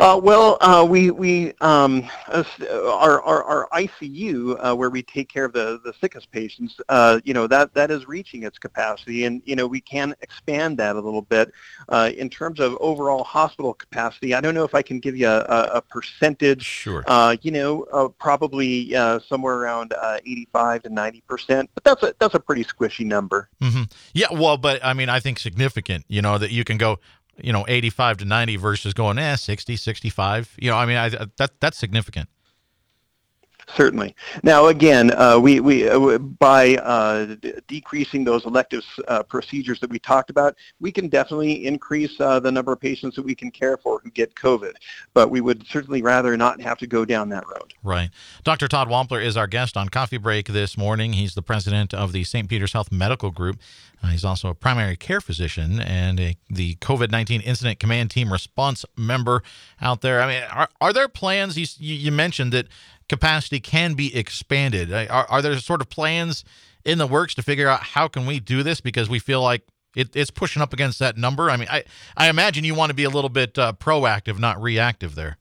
Uh, 0.00 0.20
well, 0.22 0.58
uh, 0.60 0.86
we 0.88 1.10
we 1.10 1.52
um, 1.60 2.08
our, 2.28 3.22
our, 3.22 3.44
our 3.44 3.68
ICU 3.72 4.56
uh, 4.60 4.74
where 4.74 4.90
we 4.90 5.02
take 5.02 5.28
care 5.28 5.44
of 5.44 5.52
the, 5.52 5.80
the 5.84 5.92
sickest 6.00 6.30
patients, 6.30 6.80
uh, 6.88 7.20
you 7.24 7.34
know 7.34 7.46
that 7.46 7.74
that 7.74 7.90
is 7.90 8.06
reaching 8.08 8.42
its 8.42 8.58
capacity, 8.58 9.24
and 9.24 9.42
you 9.44 9.56
know 9.56 9.66
we 9.66 9.80
can 9.80 10.14
expand 10.20 10.78
that 10.78 10.96
a 10.96 11.00
little 11.00 11.22
bit 11.22 11.52
uh, 11.88 12.10
in 12.16 12.28
terms 12.28 12.60
of 12.60 12.76
overall 12.80 13.24
hospital 13.24 13.74
capacity. 13.74 14.34
I 14.34 14.40
don't 14.40 14.54
know 14.54 14.64
if 14.64 14.74
I 14.74 14.82
can 14.82 15.00
give 15.00 15.16
you 15.16 15.28
a, 15.28 15.70
a, 15.74 15.82
percentage. 15.82 16.62
Sure. 16.62 17.04
Uh, 17.06 17.36
you 17.42 17.50
know, 17.50 18.14
probably 18.18 18.92
somewhere 19.20 19.56
around 19.56 19.94
85 20.24 20.82
to 20.84 20.88
90 20.90 21.20
percent, 21.26 21.70
but 21.74 21.84
that's 21.84 22.02
a 22.02 22.14
that's 22.18 22.34
a 22.34 22.40
pretty 22.40 22.64
squishy 22.64 23.06
number. 23.06 23.48
Mm-hmm. 23.60 23.82
Yeah, 24.12 24.26
well, 24.32 24.56
but 24.56 24.84
I 24.84 24.94
mean, 24.94 25.08
I 25.08 25.20
think 25.20 25.38
significant. 25.38 26.04
You 26.08 26.22
know 26.22 26.38
that 26.38 26.50
you 26.50 26.64
can 26.64 26.78
go 26.78 26.98
you 27.42 27.52
know 27.52 27.64
85 27.68 28.18
to 28.18 28.24
90 28.24 28.56
versus 28.56 28.94
going 28.94 29.18
eh 29.18 29.36
60 29.36 29.76
65 29.76 30.56
you 30.58 30.70
know 30.70 30.76
i 30.76 30.86
mean 30.86 30.96
I, 30.96 31.08
that 31.08 31.52
that's 31.60 31.78
significant 31.78 32.28
Certainly. 33.74 34.14
Now, 34.42 34.66
again, 34.66 35.10
uh, 35.12 35.38
we, 35.38 35.60
we 35.60 35.88
uh, 35.88 36.18
by 36.18 36.76
uh, 36.76 37.36
decreasing 37.66 38.24
those 38.24 38.44
elective 38.44 38.84
uh, 39.08 39.22
procedures 39.22 39.80
that 39.80 39.90
we 39.90 39.98
talked 39.98 40.30
about, 40.30 40.56
we 40.80 40.92
can 40.92 41.08
definitely 41.08 41.66
increase 41.66 42.20
uh, 42.20 42.40
the 42.40 42.52
number 42.52 42.72
of 42.72 42.80
patients 42.80 43.16
that 43.16 43.24
we 43.24 43.34
can 43.34 43.50
care 43.50 43.76
for 43.76 44.00
who 44.00 44.10
get 44.10 44.34
COVID. 44.34 44.74
But 45.14 45.30
we 45.30 45.40
would 45.40 45.66
certainly 45.66 46.02
rather 46.02 46.36
not 46.36 46.60
have 46.60 46.78
to 46.78 46.86
go 46.86 47.04
down 47.04 47.28
that 47.30 47.46
road. 47.46 47.74
Right. 47.82 48.10
Dr. 48.42 48.68
Todd 48.68 48.88
Wampler 48.88 49.24
is 49.24 49.36
our 49.36 49.46
guest 49.46 49.76
on 49.76 49.88
Coffee 49.88 50.18
Break 50.18 50.48
this 50.48 50.76
morning. 50.76 51.14
He's 51.14 51.34
the 51.34 51.42
president 51.42 51.94
of 51.94 52.12
the 52.12 52.24
St. 52.24 52.48
Peter's 52.48 52.72
Health 52.72 52.92
Medical 52.92 53.30
Group. 53.30 53.58
He's 54.10 54.24
also 54.24 54.48
a 54.48 54.54
primary 54.54 54.96
care 54.96 55.20
physician 55.20 55.80
and 55.80 56.20
a, 56.20 56.36
the 56.50 56.76
COVID 56.76 57.10
19 57.10 57.40
Incident 57.40 57.78
Command 57.78 58.10
Team 58.10 58.32
response 58.32 58.84
member 58.96 59.42
out 59.80 60.00
there. 60.00 60.22
I 60.22 60.26
mean, 60.26 60.42
are, 60.50 60.68
are 60.80 60.92
there 60.92 61.08
plans? 61.08 61.56
You, 61.56 61.94
you 61.94 62.12
mentioned 62.12 62.52
that 62.52 62.66
capacity 63.08 63.60
can 63.60 63.94
be 63.94 64.14
expanded. 64.14 64.92
Are, 64.92 65.26
are 65.28 65.42
there 65.42 65.58
sort 65.58 65.80
of 65.80 65.88
plans 65.88 66.44
in 66.84 66.98
the 66.98 67.06
works 67.06 67.34
to 67.34 67.42
figure 67.42 67.68
out 67.68 67.82
how 67.82 68.08
can 68.08 68.26
we 68.26 68.40
do 68.40 68.62
this 68.62 68.80
because 68.80 69.08
we 69.08 69.18
feel 69.18 69.42
like 69.42 69.62
it, 69.96 70.14
it's 70.14 70.30
pushing 70.30 70.62
up 70.62 70.72
against 70.72 70.98
that 70.98 71.16
number? 71.16 71.50
I 71.50 71.56
mean, 71.56 71.68
I, 71.70 71.84
I 72.16 72.28
imagine 72.28 72.64
you 72.64 72.74
want 72.74 72.90
to 72.90 72.94
be 72.94 73.04
a 73.04 73.10
little 73.10 73.30
bit 73.30 73.58
uh, 73.58 73.72
proactive, 73.72 74.38
not 74.38 74.60
reactive 74.60 75.14
there. 75.14 75.38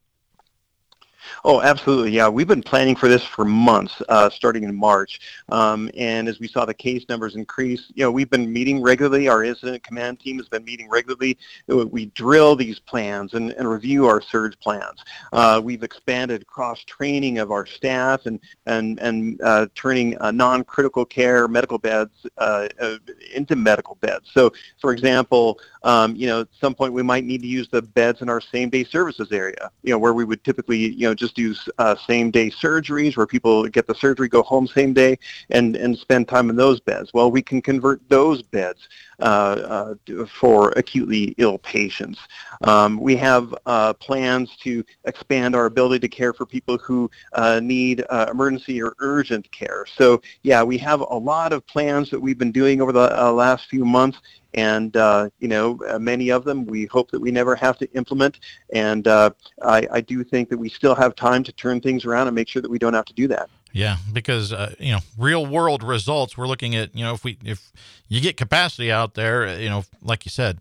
Oh, 1.43 1.62
absolutely. 1.62 2.12
Yeah, 2.12 2.29
we've 2.29 2.47
been 2.47 2.63
planning 2.63 2.95
for 2.95 3.07
this 3.07 3.23
for 3.23 3.45
months, 3.45 4.01
uh, 4.09 4.29
starting 4.29 4.63
in 4.63 4.75
March. 4.75 5.19
Um, 5.49 5.89
and 5.95 6.27
as 6.27 6.39
we 6.39 6.47
saw 6.47 6.65
the 6.65 6.73
case 6.73 7.05
numbers 7.09 7.36
increase, 7.36 7.91
you 7.95 8.03
know, 8.03 8.12
we've 8.12 8.29
been 8.29 8.51
meeting 8.51 8.81
regularly. 8.81 9.27
Our 9.27 9.43
incident 9.43 9.83
command 9.83 10.19
team 10.19 10.38
has 10.38 10.47
been 10.47 10.63
meeting 10.63 10.89
regularly. 10.89 11.38
We 11.67 12.07
drill 12.07 12.55
these 12.55 12.79
plans 12.79 13.33
and, 13.33 13.51
and 13.51 13.69
review 13.69 14.05
our 14.05 14.21
surge 14.21 14.59
plans. 14.59 15.03
Uh, 15.31 15.62
we've 15.63 15.83
expanded 15.83 16.47
cross 16.47 16.83
training 16.86 17.39
of 17.39 17.51
our 17.51 17.65
staff 17.65 18.25
and 18.25 18.39
and 18.65 18.99
and 18.99 19.41
uh, 19.41 19.67
turning 19.75 20.19
uh, 20.21 20.31
non-critical 20.31 21.05
care 21.05 21.47
medical 21.47 21.77
beds 21.77 22.12
uh, 22.38 22.67
uh, 22.79 22.97
into 23.33 23.55
medical 23.55 23.95
beds. 23.95 24.29
So, 24.33 24.51
for 24.79 24.93
example, 24.93 25.59
um, 25.83 26.15
you 26.15 26.27
know, 26.27 26.41
at 26.41 26.47
some 26.59 26.73
point 26.73 26.93
we 26.93 27.03
might 27.03 27.23
need 27.23 27.41
to 27.41 27.47
use 27.47 27.67
the 27.69 27.81
beds 27.81 28.21
in 28.21 28.29
our 28.29 28.41
same-day 28.41 28.86
services 28.86 29.31
area. 29.31 29.71
You 29.83 29.91
know, 29.91 29.99
where 29.99 30.13
we 30.13 30.25
would 30.25 30.43
typically, 30.43 30.77
you 30.77 31.07
know, 31.07 31.12
just 31.15 31.36
do 31.36 31.56
uh, 31.78 31.95
same-day 32.08 32.49
surgeries 32.49 33.17
where 33.17 33.28
people 33.28 33.67
get 33.67 33.88
the 33.88 33.95
surgery, 33.95 34.28
go 34.28 34.43
home 34.43 34.67
same 34.67 34.93
day, 34.93 35.17
and, 35.49 35.76
and 35.76 35.97
spend 35.97 36.28
time 36.28 36.49
in 36.49 36.56
those 36.56 36.80
beds. 36.80 37.12
Well, 37.13 37.32
we 37.32 37.41
can 37.41 37.62
convert 37.62 38.08
those 38.10 38.41
beds 38.41 38.88
uh, 39.19 39.93
uh, 40.13 40.26
for 40.26 40.71
acutely 40.76 41.36
ill 41.38 41.58
patients. 41.60 42.19
Um, 42.63 42.99
we 42.99 43.15
have 43.17 43.54
uh, 43.65 43.93
plans 43.93 44.56
to 44.63 44.84
expand 45.06 45.56
our 45.56 45.65
ability 45.65 45.99
to 45.99 46.10
care 46.10 46.34
for 46.34 46.45
people 46.45 46.78
who 46.78 47.10
uh, 47.34 47.60
need 47.62 48.04
uh, 48.10 48.28
emergency 48.32 48.82
or 48.82 48.93
urgent 48.99 49.49
care. 49.52 49.86
So 49.95 50.21
yeah, 50.41 50.63
we 50.63 50.78
have 50.80 51.02
a 51.02 51.17
lot 51.17 51.54
of 51.54 51.65
plans 51.67 52.10
that 52.10 52.19
we've 52.19 52.38
been 52.38 52.52
doing 52.52 52.82
over 52.82 52.91
the 52.91 53.32
last 53.32 53.69
few 53.69 53.86
months, 53.86 54.19
and 54.54 54.96
uh, 54.96 55.30
you 55.39 55.48
know 55.48 55.80
uh, 55.89 56.00
many 56.00 56.30
of 56.30 56.44
them 56.44 56.66
we 56.66 56.86
hope 56.86 57.12
that 57.12 57.20
we 57.20 57.32
never 57.32 57.56
have 57.56 57.78
to 57.80 57.92
implement. 57.94 58.39
And 58.74 59.08
uh, 59.08 59.32
I, 59.62 59.88
I, 59.92 60.02
do 60.02 60.24
think 60.24 60.50
that 60.50 60.58
we 60.58 60.70
still 60.70 60.96
have 60.96 61.16
time 61.16 61.44
to 61.44 61.52
turn 61.52 61.82
things 61.82 62.06
around 62.06 62.28
and 62.28 62.36
make 62.36 62.48
sure 62.48 62.62
that 62.62 62.70
we 62.70 62.80
don't 62.80 62.94
have 62.94 63.06
to 63.06 63.13
do 63.13 63.28
that. 63.30 63.50
Yeah 63.72 63.98
because 64.12 64.54
uh, 64.54 64.76
you 64.80 64.92
know 64.92 65.00
real 65.18 65.46
world 65.46 65.82
results 65.82 66.38
we're 66.38 66.48
looking 66.48 66.76
at 66.76 66.96
you 66.96 67.04
know 67.04 67.16
if 67.16 67.24
we 67.24 67.39
if 67.44 67.72
you 68.08 68.22
get 68.22 68.38
capacity 68.38 68.92
out 68.92 69.16
there 69.16 69.60
you 69.60 69.70
know 69.70 69.84
like 70.04 70.26
you 70.26 70.30
said 70.30 70.60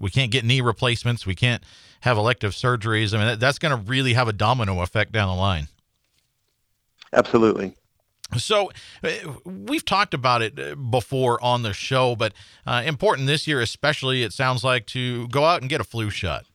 we 0.00 0.10
can't 0.10 0.30
get 0.30 0.42
knee 0.42 0.62
replacements 0.62 1.26
we 1.26 1.34
can't 1.34 1.62
have 2.00 2.16
elective 2.16 2.52
surgeries. 2.52 3.14
I 3.14 3.24
mean 3.24 3.38
that's 3.38 3.58
going 3.58 3.76
to 3.76 3.90
really 3.90 4.14
have 4.14 4.28
a 4.28 4.32
domino 4.32 4.80
effect 4.80 5.12
down 5.12 5.28
the 5.28 5.40
line. 5.40 5.68
Absolutely 7.12 7.76
so 8.36 8.70
uh, 9.02 9.10
we've 9.44 9.84
talked 9.84 10.14
about 10.14 10.42
it 10.42 10.58
uh, 10.58 10.74
before 10.74 11.42
on 11.42 11.62
the 11.62 11.72
show, 11.72 12.16
but 12.16 12.32
uh, 12.66 12.82
important 12.84 13.26
this 13.26 13.46
year, 13.46 13.60
especially, 13.60 14.22
it 14.22 14.32
sounds 14.32 14.64
like 14.64 14.86
to 14.86 15.28
go 15.28 15.44
out 15.44 15.60
and 15.60 15.70
get 15.70 15.80
a 15.80 15.84
flu 15.84 16.10
shot. 16.10 16.46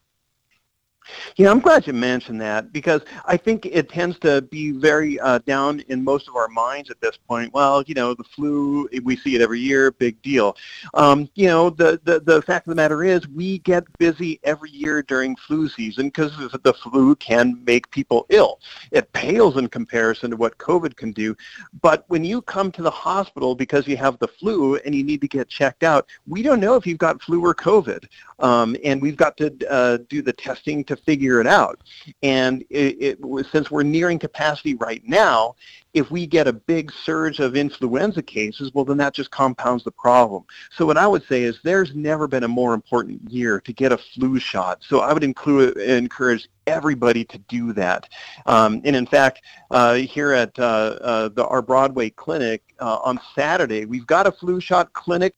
Yeah, 1.36 1.52
I'm 1.52 1.60
glad 1.60 1.88
you 1.88 1.94
mentioned 1.94 2.42
that 2.42 2.72
because 2.72 3.02
I 3.26 3.38
think 3.38 3.66
it 3.66 3.90
tends 3.90 4.18
to 4.20 4.42
be 4.42 4.72
very 4.72 5.20
uh, 5.20 5.40
down 5.40 5.82
in 5.88 6.04
most 6.04 6.28
of 6.28 6.36
our 6.36 6.48
minds 6.48 6.90
at 6.90 7.00
this 7.02 7.18
point. 7.18 7.54
Well, 7.54 7.84
you 7.84 7.94
know, 7.94 8.14
the 8.14 8.24
flu, 8.24 8.90
we 9.04 9.16
see 9.16 9.36
it 9.36 9.42
every 9.42 9.60
year, 9.60 9.92
big 9.92 10.22
deal. 10.22 10.58
Um, 10.94 11.30
you 11.36 11.48
know, 11.48 11.70
the, 11.70 12.00
the, 12.04 12.20
the 12.20 12.42
fact 12.42 12.68
of 12.68 12.72
the 12.72 12.76
matter 12.76 13.04
is 13.04 13.28
we 13.28 13.60
get 13.60 13.86
busy 13.98 14.40
every 14.44 14.70
year 14.72 15.04
during 15.04 15.36
flu 15.36 15.70
season 15.70 16.08
because 16.08 16.36
the 16.64 16.74
flu 16.74 17.16
can 17.16 17.64
make 17.66 17.90
people 17.92 18.26
ill. 18.30 18.60
It 18.92 19.12
pales 19.14 19.58
in 19.58 19.68
comparison 19.68 20.32
to 20.32 20.38
what 20.38 20.58
COVID 20.58 20.96
can 20.96 21.12
do. 21.12 21.36
But 21.82 22.06
when 22.08 22.24
you 22.24 22.42
come 22.42 22.72
to 22.74 22.82
the 22.82 22.92
hospital 22.92 23.56
because 23.56 23.88
you 23.88 23.98
have 23.98 24.20
the 24.20 24.28
flu 24.28 24.78
and 24.78 24.94
you 24.94 25.04
need 25.04 25.22
to 25.22 25.28
get 25.28 25.50
checked 25.50 25.84
out, 25.84 26.08
we 26.28 26.42
don't 26.42 26.60
know 26.60 26.76
if 26.76 26.86
you've 26.88 26.98
got 26.98 27.22
flu 27.22 27.44
or 27.44 27.54
COVID. 27.54 28.06
Um, 28.40 28.76
and 28.84 29.02
we've 29.02 29.16
got 29.16 29.36
to 29.38 29.54
uh, 29.70 29.98
do 30.10 30.22
the 30.22 30.34
testing 30.34 30.84
to 30.86 30.96
figure 30.96 31.42
it 31.42 31.48
out. 31.48 31.82
And 32.22 32.64
it, 32.70 33.18
it, 33.20 33.48
since 33.52 33.72
we're 33.72 33.84
nearing 33.84 34.20
capacity 34.20 34.76
right 34.76 35.02
now, 35.06 35.56
if 35.98 36.12
we 36.12 36.28
get 36.28 36.48
a 36.48 36.54
big 36.54 36.92
surge 36.92 37.40
of 37.40 37.56
influenza 37.56 38.22
cases, 38.22 38.72
well, 38.74 38.86
then 38.86 38.98
that 38.98 39.14
just 39.14 39.32
compounds 39.32 39.84
the 39.84 39.92
problem. 39.92 40.44
So 40.72 40.86
what 40.86 40.98
I 40.98 41.08
would 41.08 41.26
say 41.26 41.42
is 41.42 41.60
there's 41.64 41.96
never 41.96 42.28
been 42.28 42.44
a 42.44 42.48
more 42.48 42.76
important 42.76 43.30
year 43.32 43.60
to 43.62 43.74
get 43.74 43.92
a 43.92 43.98
flu 43.98 44.38
shot. 44.38 44.84
So 44.88 45.00
I 45.00 45.12
would 45.12 45.24
include, 45.24 45.78
encourage 45.78 46.48
everybody 46.68 47.24
to 47.26 47.38
do 47.40 47.74
that. 47.74 48.10
Um, 48.46 48.82
and 48.84 48.96
in 48.96 49.08
fact, 49.08 49.42
uh, 49.72 49.96
here 49.96 50.34
at 50.34 50.58
uh, 50.60 50.64
uh, 51.02 51.30
the, 51.30 51.48
our 51.48 51.62
Broadway 51.62 52.10
clinic 52.10 52.62
uh, 52.80 53.00
on 53.04 53.20
Saturday, 53.34 53.86
we've 53.86 54.06
got 54.06 54.28
a 54.28 54.32
flu 54.32 54.60
shot 54.60 54.94
clinic, 54.94 55.34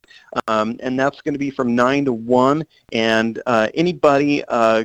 um, 0.48 0.78
and 0.82 1.00
that's 1.00 1.22
going 1.22 1.34
to 1.34 1.40
be 1.40 1.52
from 1.52 1.76
9 1.76 2.06
to 2.06 2.14
1. 2.14 2.66
And 2.92 3.42
uh, 3.46 3.70
anybody 3.76 4.44
uh, 4.46 4.84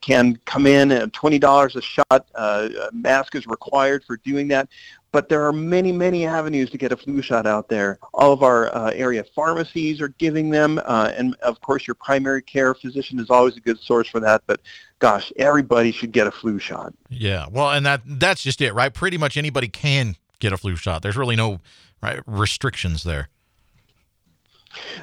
can 0.00 0.36
come 0.44 0.66
in 0.66 0.90
at 0.90 1.12
$20 1.12 1.76
a 1.76 1.80
shot. 1.80 2.92
mask 2.92 3.34
is 3.34 3.46
required 3.46 4.04
for 4.04 4.16
doing 4.18 4.41
that. 4.48 4.68
But 5.12 5.28
there 5.28 5.46
are 5.46 5.52
many, 5.52 5.92
many 5.92 6.24
avenues 6.24 6.70
to 6.70 6.78
get 6.78 6.90
a 6.90 6.96
flu 6.96 7.20
shot 7.20 7.46
out 7.46 7.68
there. 7.68 7.98
All 8.14 8.32
of 8.32 8.42
our 8.42 8.74
uh, 8.74 8.92
area 8.92 9.22
pharmacies 9.34 10.00
are 10.00 10.08
giving 10.08 10.48
them, 10.48 10.80
uh, 10.86 11.12
and 11.14 11.34
of 11.42 11.60
course 11.60 11.86
your 11.86 11.94
primary 11.94 12.40
care 12.40 12.74
physician 12.74 13.20
is 13.20 13.28
always 13.28 13.56
a 13.56 13.60
good 13.60 13.78
source 13.78 14.08
for 14.08 14.20
that. 14.20 14.42
But 14.46 14.60
gosh, 15.00 15.30
everybody 15.36 15.92
should 15.92 16.12
get 16.12 16.26
a 16.26 16.30
flu 16.30 16.58
shot. 16.58 16.94
Yeah, 17.10 17.46
well, 17.50 17.70
and 17.70 17.84
that 17.84 18.00
that's 18.06 18.42
just 18.42 18.62
it, 18.62 18.72
right? 18.72 18.92
Pretty 18.92 19.18
much 19.18 19.36
anybody 19.36 19.68
can 19.68 20.16
get 20.38 20.54
a 20.54 20.56
flu 20.56 20.76
shot. 20.76 21.02
There's 21.02 21.16
really 21.16 21.36
no 21.36 21.60
right 22.02 22.20
restrictions 22.26 23.02
there. 23.02 23.28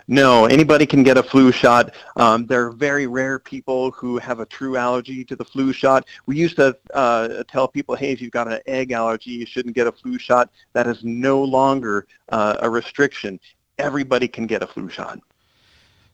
No, 0.07 0.45
anybody 0.45 0.85
can 0.85 1.03
get 1.03 1.17
a 1.17 1.23
flu 1.23 1.51
shot. 1.51 1.93
Um, 2.15 2.45
there 2.45 2.65
are 2.65 2.71
very 2.71 3.07
rare 3.07 3.39
people 3.39 3.91
who 3.91 4.17
have 4.17 4.39
a 4.39 4.45
true 4.45 4.77
allergy 4.77 5.23
to 5.25 5.35
the 5.35 5.45
flu 5.45 5.71
shot. 5.73 6.07
We 6.25 6.35
used 6.35 6.55
to 6.57 6.77
uh, 6.93 7.43
tell 7.47 7.67
people, 7.67 7.95
hey, 7.95 8.11
if 8.11 8.21
you've 8.21 8.31
got 8.31 8.51
an 8.51 8.59
egg 8.65 8.91
allergy, 8.91 9.31
you 9.31 9.45
shouldn't 9.45 9.75
get 9.75 9.87
a 9.87 9.91
flu 9.91 10.17
shot. 10.17 10.49
That 10.73 10.87
is 10.87 11.03
no 11.03 11.43
longer 11.43 12.07
uh, 12.29 12.57
a 12.61 12.69
restriction. 12.69 13.39
Everybody 13.77 14.27
can 14.27 14.47
get 14.47 14.63
a 14.63 14.67
flu 14.67 14.89
shot. 14.89 15.19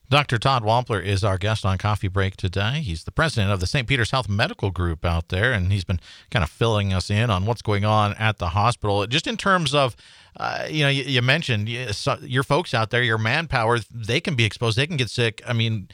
Dr. 0.10 0.38
Todd 0.38 0.64
Wampler 0.64 1.04
is 1.04 1.24
our 1.24 1.38
guest 1.38 1.66
on 1.66 1.78
Coffee 1.78 2.08
Break 2.08 2.38
today. 2.38 2.82
He's 2.82 3.04
the 3.04 3.12
president 3.12 3.52
of 3.52 3.60
the 3.60 3.68
St. 3.68 3.88
Peter's 3.88 4.12
Health 4.12 4.30
Medical 4.30 4.70
Group 4.70 5.04
out 5.04 5.30
there, 5.30 5.52
and 5.52 5.72
he's 5.72 5.84
been 5.84 6.00
kind 6.30 6.44
of 6.44 6.50
filling 6.50 6.94
us 6.94 7.10
in 7.10 7.30
on 7.30 7.46
what's 7.46 7.62
going 7.62 7.86
on 7.86 8.14
at 8.16 8.38
the 8.38 8.50
hospital. 8.50 9.06
Just 9.08 9.26
in 9.26 9.36
terms 9.36 9.74
of, 9.74 9.96
uh, 10.38 10.68
you 10.70 10.84
know, 10.84 10.90
you, 10.90 11.04
you 11.04 11.22
mentioned 11.22 11.68
your 11.68 12.44
folks 12.44 12.74
out 12.74 12.92
there, 12.92 13.02
your 13.02 13.18
manpower, 13.18 13.80
they 13.92 14.22
can 14.22 14.36
be 14.36 14.46
exposed, 14.46 14.78
they 14.78 14.88
can 14.88 14.98
get 14.98 15.10
sick. 15.10 15.42
I 15.48 15.54
mean, 15.54 15.90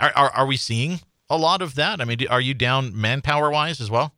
are, 0.00 0.12
are, 0.14 0.30
are 0.30 0.46
we 0.46 0.56
seeing 0.56 1.00
a 1.28 1.36
lot 1.36 1.60
of 1.60 1.74
that? 1.74 2.00
I 2.00 2.04
mean, 2.04 2.26
are 2.28 2.40
you 2.40 2.54
down 2.54 2.98
manpower 2.98 3.50
wise 3.50 3.80
as 3.80 3.90
well? 3.90 4.14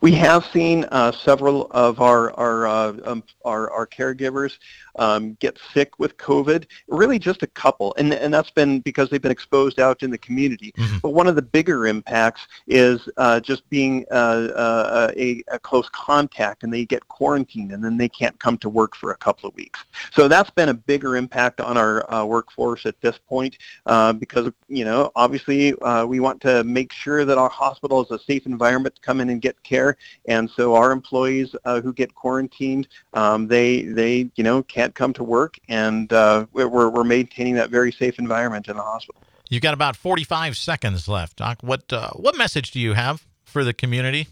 We 0.00 0.12
have 0.12 0.44
seen 0.46 0.84
uh, 0.90 1.12
several 1.12 1.68
of 1.70 2.00
our 2.00 2.32
our, 2.32 2.66
uh, 2.66 2.96
um, 3.04 3.22
our, 3.44 3.70
our 3.70 3.86
caregivers 3.86 4.58
um, 4.96 5.34
get 5.34 5.58
sick 5.72 5.98
with 5.98 6.16
COVID. 6.16 6.66
Really, 6.88 7.18
just 7.18 7.42
a 7.42 7.46
couple, 7.46 7.94
and 7.96 8.12
and 8.12 8.32
that's 8.34 8.50
been 8.50 8.80
because 8.80 9.08
they've 9.08 9.22
been 9.22 9.32
exposed 9.32 9.78
out 9.78 10.02
in 10.02 10.10
the 10.10 10.18
community. 10.18 10.72
Mm-hmm. 10.76 10.98
But 10.98 11.10
one 11.10 11.26
of 11.26 11.36
the 11.36 11.42
bigger 11.42 11.86
impacts 11.86 12.46
is 12.66 13.08
uh, 13.16 13.40
just 13.40 13.68
being 13.70 14.04
uh, 14.10 14.14
uh, 14.14 15.12
a, 15.16 15.42
a, 15.48 15.58
close 15.58 15.88
contact, 15.90 16.64
and 16.64 16.72
they 16.72 16.84
get 16.84 17.06
quarantined, 17.08 17.72
and 17.72 17.84
then 17.84 17.96
they 17.96 18.08
can't 18.08 18.38
come 18.40 18.58
to 18.58 18.68
work 18.68 18.96
for 18.96 19.12
a 19.12 19.16
couple 19.16 19.48
of 19.48 19.54
weeks. 19.54 19.84
So 20.12 20.28
that's 20.28 20.50
been 20.50 20.68
a 20.68 20.74
bigger 20.74 21.16
impact 21.16 21.60
on 21.60 21.76
our 21.76 22.12
uh, 22.12 22.24
workforce 22.24 22.86
at 22.86 23.00
this 23.00 23.18
point, 23.28 23.58
uh, 23.86 24.12
because 24.12 24.50
you 24.68 24.84
know 24.84 25.12
obviously 25.14 25.78
uh, 25.80 26.04
we 26.04 26.20
want 26.20 26.40
to 26.42 26.64
make 26.64 26.92
sure 26.92 27.24
that 27.24 27.38
our 27.38 27.48
hospital 27.48 28.02
is 28.02 28.10
a 28.10 28.18
safe 28.18 28.46
environment 28.46 28.96
to 28.96 29.00
come 29.00 29.20
in 29.20 29.30
and 29.30 29.40
get 29.40 29.51
care, 29.62 29.96
and 30.26 30.50
so 30.50 30.74
our 30.74 30.92
employees 30.92 31.54
who 31.64 31.92
get 31.92 32.14
quarantined, 32.14 32.88
um, 33.14 33.48
they 33.48 33.82
they 33.82 34.30
you 34.36 34.44
know 34.44 34.62
can 34.62 34.82
can't 34.82 34.94
come 34.96 35.12
to 35.12 35.22
work, 35.22 35.58
and 35.68 36.12
uh, 36.12 36.46
we're, 36.52 36.88
we're 36.88 37.04
maintaining 37.04 37.54
that 37.54 37.70
very 37.70 37.92
safe 37.92 38.18
environment 38.18 38.66
in 38.66 38.76
the 38.76 38.82
hospital. 38.82 39.20
You've 39.48 39.62
got 39.62 39.74
about 39.74 39.96
45 39.96 40.56
seconds 40.56 41.06
left, 41.06 41.36
Doc. 41.36 41.58
What 41.62 41.92
uh, 41.92 42.10
what 42.10 42.36
message 42.36 42.72
do 42.72 42.80
you 42.80 42.94
have 42.94 43.24
for 43.44 43.62
the 43.62 43.72
community? 43.72 44.28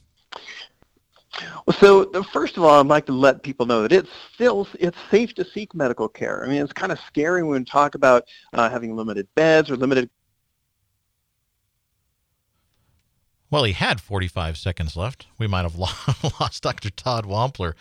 Well, 1.65 1.77
so 1.79 2.25
first 2.33 2.57
of 2.57 2.65
all, 2.65 2.81
I'd 2.81 2.87
like 2.87 3.07
to 3.07 3.13
let 3.13 3.45
people 3.45 3.65
know 3.65 3.83
that 3.83 3.93
it's 3.93 4.11
still 4.35 4.67
it's 4.81 4.99
safe 5.11 5.35
to 5.35 5.45
seek 5.45 5.73
medical 5.73 6.09
care. 6.09 6.45
I 6.45 6.49
mean, 6.49 6.61
it's 6.61 6.73
kind 6.73 6.91
of 6.91 6.99
scary 7.07 7.45
when 7.45 7.61
we 7.61 7.65
talk 7.65 7.95
about 7.95 8.25
uh, 8.53 8.69
having 8.69 8.97
limited 8.97 9.29
beds 9.37 9.71
or 9.71 9.77
limited. 9.77 10.11
Well, 13.51 13.65
he 13.65 13.73
had 13.73 14.01
45 14.01 14.57
seconds 14.57 14.97
left. 14.97 15.27
We 15.39 15.47
might 15.47 15.63
have 15.63 15.77
lost 16.41 16.63
Dr. 16.63 16.91
Todd 16.91 17.25
Wampler. 17.25 17.75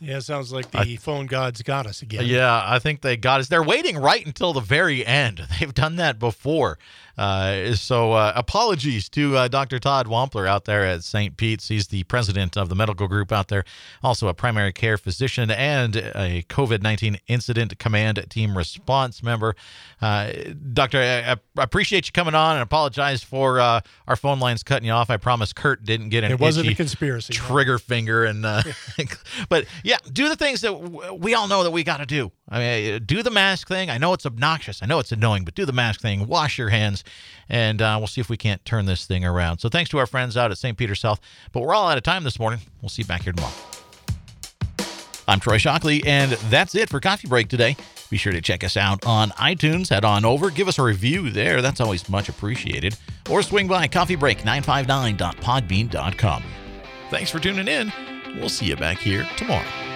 Yeah, 0.00 0.18
sounds 0.18 0.52
like 0.52 0.70
the 0.72 0.80
I, 0.80 0.96
phone 0.96 1.26
gods 1.26 1.62
got 1.62 1.86
us 1.86 2.02
again. 2.02 2.26
Yeah, 2.26 2.62
I 2.64 2.78
think 2.78 3.00
they 3.00 3.16
got 3.16 3.40
us. 3.40 3.48
They're 3.48 3.62
waiting 3.62 3.96
right 3.96 4.24
until 4.24 4.52
the 4.52 4.60
very 4.60 5.06
end. 5.06 5.46
They've 5.60 5.72
done 5.72 5.96
that 5.96 6.18
before. 6.18 6.78
Uh, 7.16 7.74
so 7.74 8.12
uh, 8.12 8.32
apologies 8.36 9.08
to 9.08 9.36
uh, 9.36 9.48
Dr. 9.48 9.78
Todd 9.78 10.06
Wampler 10.06 10.46
out 10.46 10.66
there 10.66 10.84
at 10.84 11.02
St. 11.02 11.36
Pete's. 11.36 11.68
He's 11.68 11.88
the 11.88 12.04
president 12.04 12.56
of 12.56 12.68
the 12.68 12.74
medical 12.74 13.08
group 13.08 13.32
out 13.32 13.48
there, 13.48 13.64
also 14.02 14.28
a 14.28 14.34
primary 14.34 14.72
care 14.72 14.98
physician 14.98 15.50
and 15.50 15.96
a 15.96 16.44
COVID 16.48 16.82
19 16.82 17.18
incident 17.26 17.78
command 17.78 18.24
team 18.28 18.56
response 18.56 19.22
member. 19.22 19.56
Uh, 20.00 20.32
doctor, 20.72 20.98
I, 20.98 21.32
I, 21.32 21.62
appreciate 21.62 22.06
you 22.06 22.12
coming 22.12 22.34
on 22.34 22.56
and 22.56 22.62
apologize 22.62 23.22
for 23.22 23.60
uh, 23.60 23.80
our 24.06 24.16
phone 24.16 24.38
lines 24.38 24.62
cutting 24.62 24.86
you 24.86 24.92
off. 24.92 25.08
I 25.08 25.16
promise 25.16 25.52
Kurt 25.52 25.84
didn't 25.84 26.10
get 26.10 26.22
an 26.24 26.32
it 26.32 26.40
wasn't 26.40 26.68
a 26.68 26.74
conspiracy 26.74 27.32
trigger 27.32 27.72
no. 27.72 27.78
finger 27.78 28.24
and 28.24 28.44
uh, 28.44 28.62
but 29.48 29.64
yeah, 29.82 29.96
do 30.12 30.28
the 30.28 30.36
things 30.36 30.60
that 30.60 31.18
we 31.18 31.34
all 31.34 31.48
know 31.48 31.62
that 31.62 31.70
we 31.70 31.82
got 31.82 31.98
to 31.98 32.06
do. 32.06 32.30
I 32.48 32.58
mean, 32.58 33.04
do 33.04 33.22
the 33.22 33.30
mask 33.30 33.66
thing. 33.66 33.90
I 33.90 33.98
know 33.98 34.12
it's 34.12 34.24
obnoxious. 34.24 34.82
I 34.82 34.86
know 34.86 35.00
it's 35.00 35.10
annoying, 35.10 35.44
but 35.44 35.54
do 35.54 35.64
the 35.64 35.72
mask 35.72 36.00
thing. 36.00 36.28
Wash 36.28 36.58
your 36.58 36.68
hands 36.68 37.02
and 37.48 37.82
uh, 37.82 37.96
we'll 37.98 38.06
see 38.06 38.20
if 38.20 38.28
we 38.28 38.36
can't 38.36 38.64
turn 38.64 38.86
this 38.86 39.04
thing 39.04 39.24
around. 39.24 39.58
So 39.58 39.68
thanks 39.68 39.90
to 39.90 39.98
our 39.98 40.06
friends 40.06 40.36
out 40.36 40.52
at 40.52 40.58
St. 40.58 40.78
Peter's 40.78 41.02
Health. 41.02 41.20
But 41.52 41.62
we're 41.62 41.74
all 41.74 41.88
out 41.88 41.98
of 41.98 42.04
time 42.04 42.24
this 42.24 42.38
morning. 42.38 42.60
We'll 42.82 42.88
see 42.88 43.02
you 43.02 43.08
back 43.08 43.22
here 43.22 43.32
tomorrow. 43.32 43.52
I'm 45.28 45.40
Troy 45.40 45.58
Shockley, 45.58 46.04
and 46.06 46.30
that's 46.50 46.76
it 46.76 46.88
for 46.88 47.00
Coffee 47.00 47.26
Break 47.26 47.48
today. 47.48 47.74
Be 48.10 48.16
sure 48.16 48.32
to 48.32 48.40
check 48.40 48.62
us 48.62 48.76
out 48.76 49.04
on 49.04 49.30
iTunes. 49.30 49.88
Head 49.88 50.04
on 50.04 50.24
over, 50.24 50.50
give 50.50 50.68
us 50.68 50.78
a 50.78 50.84
review 50.84 51.30
there. 51.30 51.60
That's 51.60 51.80
always 51.80 52.08
much 52.08 52.28
appreciated. 52.28 52.96
Or 53.28 53.42
swing 53.42 53.66
by 53.66 53.88
coffeebreak959.podbean.com. 53.88 56.44
Thanks 57.10 57.30
for 57.30 57.40
tuning 57.40 57.66
in. 57.66 57.92
We'll 58.36 58.48
see 58.48 58.66
you 58.66 58.76
back 58.76 58.98
here 58.98 59.28
tomorrow. 59.36 59.95